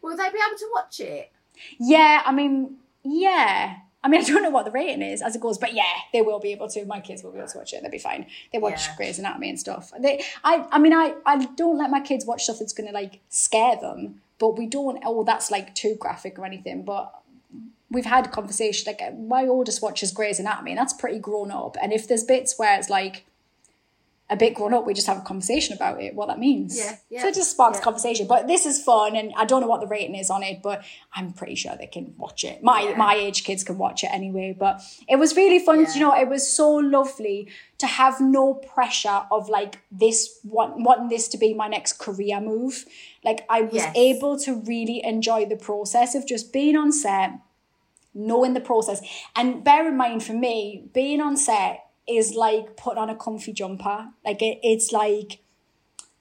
[0.02, 1.30] Will they be able to watch it?
[1.78, 3.76] Yeah, I mean, yeah.
[4.02, 6.22] I mean, I don't know what the rating is as it goes, but yeah, they
[6.22, 6.84] will be able to.
[6.86, 7.82] My kids will be able to watch it.
[7.82, 8.26] They'll be fine.
[8.52, 8.96] They watch yeah.
[8.96, 9.92] Grey's Anatomy and stuff.
[9.98, 12.94] They, I, I mean, I, I don't let my kids watch stuff that's going to
[12.94, 17.22] like scare them but we don't oh that's like too graphic or anything but
[17.90, 21.92] we've had conversation like my oldest watches Grey's Anatomy and that's pretty grown up and
[21.92, 23.24] if there's bits where it's like
[24.30, 26.78] a bit grown up, we just have a conversation about it, what that means.
[26.78, 27.84] Yeah, yeah so it just sparks yeah.
[27.84, 28.28] conversation.
[28.28, 30.84] But this is fun, and I don't know what the rating is on it, but
[31.12, 32.62] I'm pretty sure they can watch it.
[32.62, 32.96] My yeah.
[32.96, 34.56] my age kids can watch it anyway.
[34.56, 35.80] But it was really fun.
[35.80, 35.94] Yeah.
[35.94, 41.08] You know, it was so lovely to have no pressure of like this want, wanting
[41.08, 42.84] this to be my next career move.
[43.24, 43.96] Like I was yes.
[43.96, 47.32] able to really enjoy the process of just being on set,
[48.14, 49.02] knowing the process,
[49.34, 53.52] and bear in mind for me, being on set is like put on a comfy
[53.52, 54.08] jumper.
[54.24, 55.40] Like it, it's like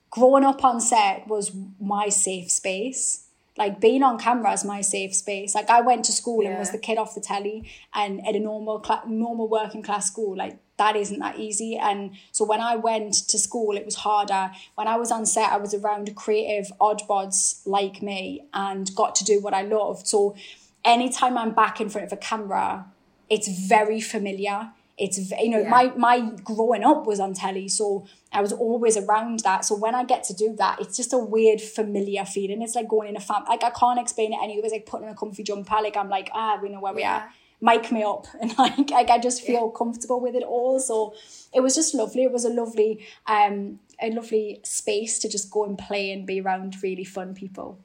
[0.10, 3.26] growing up on set was my safe space.
[3.58, 5.54] Like being on camera is my safe space.
[5.54, 6.52] Like I went to school yeah.
[6.52, 10.08] and was the kid off the telly, and at a normal cl- normal working class
[10.08, 11.76] school, like that isn't that easy.
[11.76, 14.52] And so when I went to school, it was harder.
[14.76, 19.26] When I was on set, I was around creative oddbods like me and got to
[19.26, 20.08] do what I loved.
[20.08, 20.38] So
[20.86, 22.86] anytime I'm back in front of a camera,
[23.30, 25.70] it's very familiar it's you know yeah.
[25.70, 29.66] my my growing up was on telly so i was always around that.
[29.66, 32.62] So when i get to do that it's just a weird familiar feeling.
[32.62, 35.08] It's like going in a fam like i can't explain it any it's like putting
[35.08, 35.78] on a comfy jumper.
[35.82, 37.26] Like i'm like ah we know where yeah.
[37.62, 37.76] we are.
[37.76, 38.28] Mic me up.
[38.42, 39.78] And like, like i just feel yeah.
[39.78, 40.80] comfortable with it all.
[40.80, 41.14] So
[41.54, 42.24] it was just lovely.
[42.24, 46.42] It was a lovely um a lovely space to just go and play and be
[46.42, 47.80] around really fun people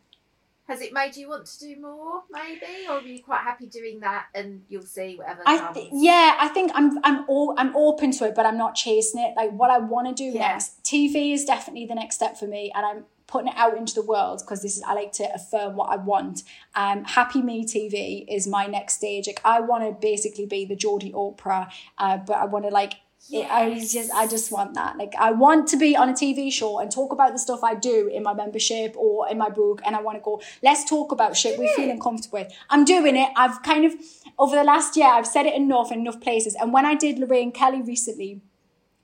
[0.66, 4.00] has it made you want to do more, maybe, or are you quite happy doing
[4.00, 8.12] that and you'll see whatever I th- yeah, I think I'm I'm all I'm open
[8.12, 9.34] to it, but I'm not chasing it.
[9.36, 10.48] Like what I want to do yeah.
[10.48, 13.94] next, TV is definitely the next step for me, and I'm putting it out into
[13.94, 16.42] the world because this is I like to affirm what I want.
[16.74, 19.26] Um, Happy Me TV is my next stage.
[19.26, 22.94] Like I want to basically be the Geordie Oprah, uh, but I want to like
[23.28, 23.50] Yes.
[23.50, 24.98] I just I just want that.
[24.98, 27.74] Like I want to be on a TV show and talk about the stuff I
[27.74, 31.10] do in my membership or in my book and I want to go, let's talk
[31.10, 32.52] about shit we're feeling comfortable with.
[32.68, 33.30] I'm doing it.
[33.34, 33.94] I've kind of
[34.38, 36.54] over the last year I've said it enough in enough places.
[36.54, 38.42] And when I did Lorraine Kelly recently,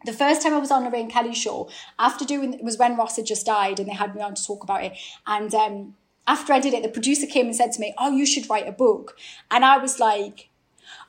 [0.04, 3.16] the first time I was on Lorraine Kelly's show, after doing it was when Ross
[3.16, 4.92] had just died and they had me on to talk about it.
[5.26, 5.94] And um
[6.26, 8.68] after I did it, the producer came and said to me, Oh, you should write
[8.68, 9.16] a book.
[9.50, 10.49] And I was like,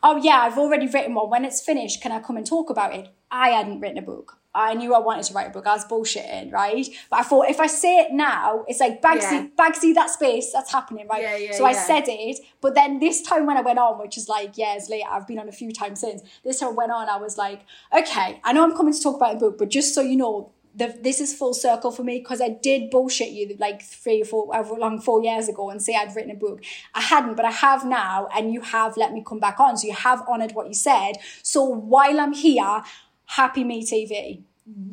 [0.04, 1.30] oh yeah, I've already written one.
[1.30, 3.10] When it's finished, can I come and talk about it?
[3.30, 4.38] I hadn't written a book.
[4.54, 5.66] I knew I wanted to write a book.
[5.66, 6.86] I was bullshitting, right?
[7.10, 9.48] But I thought if I say it now, it's like Bagsy, yeah.
[9.58, 11.22] Bagsy, that space, that's happening, right?
[11.22, 12.40] Yeah, yeah, so I said it.
[12.60, 15.40] But then this time when I went on, which is like years later, I've been
[15.40, 17.62] on a few times since, this time I went on, I was like,
[17.98, 20.52] okay, I know I'm coming to talk about a book, but just so you know,
[20.74, 24.26] the, this is full circle for me because I did bullshit you like three or
[24.26, 26.64] four, however long, four years ago and say I'd written a book.
[26.94, 29.78] I hadn't, but I have now, and you have let me come back on.
[29.78, 31.14] So you have honored what you said.
[31.44, 32.84] So while I'm here,
[33.26, 34.44] Happy Me TV,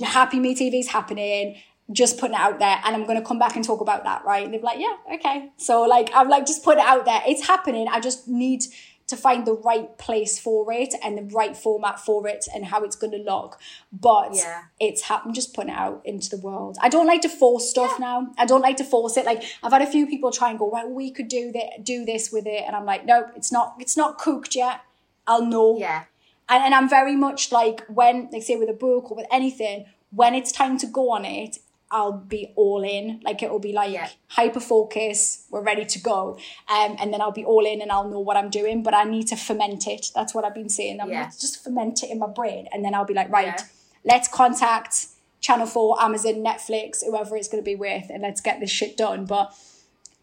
[0.03, 1.57] Happy Me TV is happening.
[1.91, 4.45] Just putting it out there, and I'm gonna come back and talk about that, right?
[4.45, 5.51] And they're like, yeah, okay.
[5.57, 7.23] So like, I'm like, just put it out there.
[7.27, 7.89] It's happening.
[7.89, 8.63] I just need
[9.09, 12.85] to find the right place for it and the right format for it and how
[12.85, 13.59] it's going to look.
[13.91, 14.65] But yeah.
[14.79, 16.77] it's happened, just putting it out into the world.
[16.81, 18.05] I don't like to force stuff yeah.
[18.07, 18.33] now.
[18.39, 19.25] I don't like to force it.
[19.25, 22.05] Like I've had a few people try and go, well, we could do that, do
[22.05, 23.77] this with it, and I'm like, no, it's not.
[23.81, 24.83] It's not cooked yet.
[25.27, 25.79] I'll know.
[25.79, 26.05] Yeah.
[26.49, 29.87] And, and I'm very much like when, like say with a book or with anything,
[30.11, 31.59] when it's time to go on it,
[31.91, 33.21] I'll be all in.
[33.25, 34.09] Like it will be like yeah.
[34.29, 36.39] hyper focus, we're ready to go.
[36.69, 39.05] Um, and then I'll be all in and I'll know what I'm doing, but I
[39.05, 40.11] need to ferment it.
[40.15, 41.01] That's what I've been saying.
[41.01, 41.25] I'm yeah.
[41.25, 42.69] like, just ferment it in my brain.
[42.73, 43.65] And then I'll be like, right, yeah.
[44.05, 45.07] let's contact
[45.41, 48.97] Channel 4, Amazon, Netflix, whoever it's going to be with, and let's get this shit
[48.97, 49.25] done.
[49.25, 49.55] But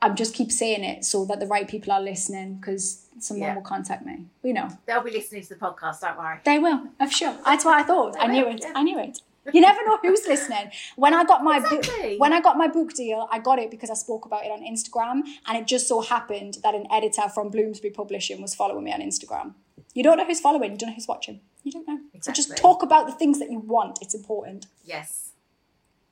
[0.01, 3.55] I'm just keep saying it so that the right people are listening because someone yeah.
[3.55, 4.25] will contact me.
[4.43, 4.69] We know.
[4.85, 6.39] They'll be listening to the podcast, don't worry.
[6.43, 7.35] They will, I'm sure.
[7.45, 8.15] That's what I thought.
[8.19, 8.63] I knew it.
[8.75, 9.19] I knew it.
[9.53, 10.71] You never know who's listening.
[10.95, 12.17] When I got my exactly.
[12.17, 14.61] when I got my book deal, I got it because I spoke about it on
[14.61, 18.93] Instagram, and it just so happened that an editor from Bloomsbury Publishing was following me
[18.93, 19.53] on Instagram.
[19.93, 20.71] You don't know who's following.
[20.71, 21.41] You don't know who's watching.
[21.63, 21.99] You don't know.
[22.13, 22.21] Exactly.
[22.21, 23.99] So just talk about the things that you want.
[24.01, 24.67] It's important.
[24.83, 25.31] Yes.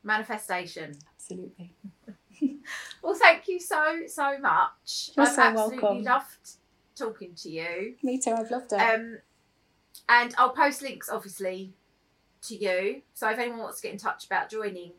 [0.04, 0.98] Manifestation.
[1.16, 1.74] Absolutely.
[3.02, 5.12] well, thank you so so much.
[5.16, 6.04] You're I've so absolutely welcome.
[6.04, 6.50] loved
[6.96, 7.96] talking to you.
[8.04, 8.32] Me too.
[8.32, 8.80] I've loved it.
[8.80, 9.20] Um,
[10.10, 11.74] and I'll post links, obviously,
[12.44, 13.02] to you.
[13.14, 14.92] So if anyone wants to get in touch about joining,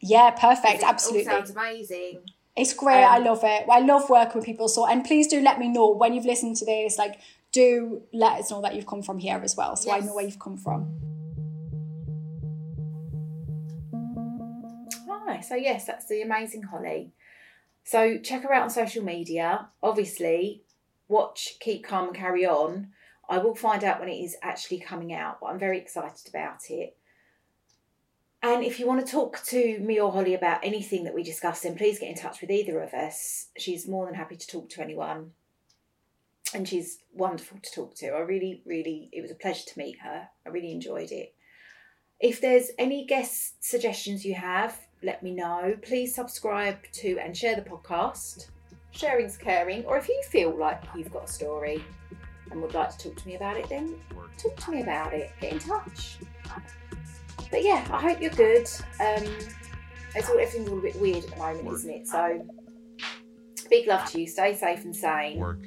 [0.00, 0.82] yeah, perfect.
[0.82, 2.20] Absolutely, sounds amazing.
[2.56, 3.02] It's great.
[3.02, 3.66] Um, I love it.
[3.70, 4.68] I love working with people.
[4.68, 6.98] So and please do let me know when you've listened to this.
[6.98, 7.18] Like,
[7.52, 10.02] do let us know that you've come from here as well, so yes.
[10.02, 10.88] I know where you've come from.
[15.08, 15.40] Hi.
[15.40, 17.12] So yes, that's the amazing Holly.
[17.84, 19.68] So check her out on social media.
[19.82, 20.62] Obviously,
[21.08, 22.88] watch Keep Calm and Carry On
[23.28, 26.70] I will find out when it is actually coming out, but I'm very excited about
[26.70, 26.96] it.
[28.42, 31.60] And if you want to talk to me or Holly about anything that we discuss,
[31.60, 33.48] then please get in touch with either of us.
[33.56, 35.32] She's more than happy to talk to anyone.
[36.54, 38.10] And she's wonderful to talk to.
[38.10, 40.28] I really, really, it was a pleasure to meet her.
[40.46, 41.34] I really enjoyed it.
[42.20, 45.76] If there's any guest suggestions you have, let me know.
[45.82, 48.46] Please subscribe to and share the podcast.
[48.92, 49.84] Sharing's caring.
[49.86, 51.84] Or if you feel like you've got a story
[52.50, 53.94] and would like to talk to me about it, then
[54.38, 55.32] talk to me about it.
[55.40, 56.18] Get in touch.
[57.50, 58.68] But yeah, I hope you're good.
[59.00, 59.24] Um,
[60.14, 62.06] it's all everything's all a bit weird at the moment, isn't it?
[62.08, 62.46] So
[63.68, 64.26] big love to you.
[64.26, 65.38] Stay safe and sane.
[65.38, 65.60] Work.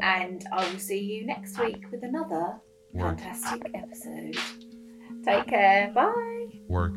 [0.00, 2.60] And I will see you next week with another
[2.92, 3.18] Work.
[3.20, 4.36] fantastic episode.
[5.24, 5.92] Take care.
[5.94, 6.46] Bye.
[6.68, 6.96] Work.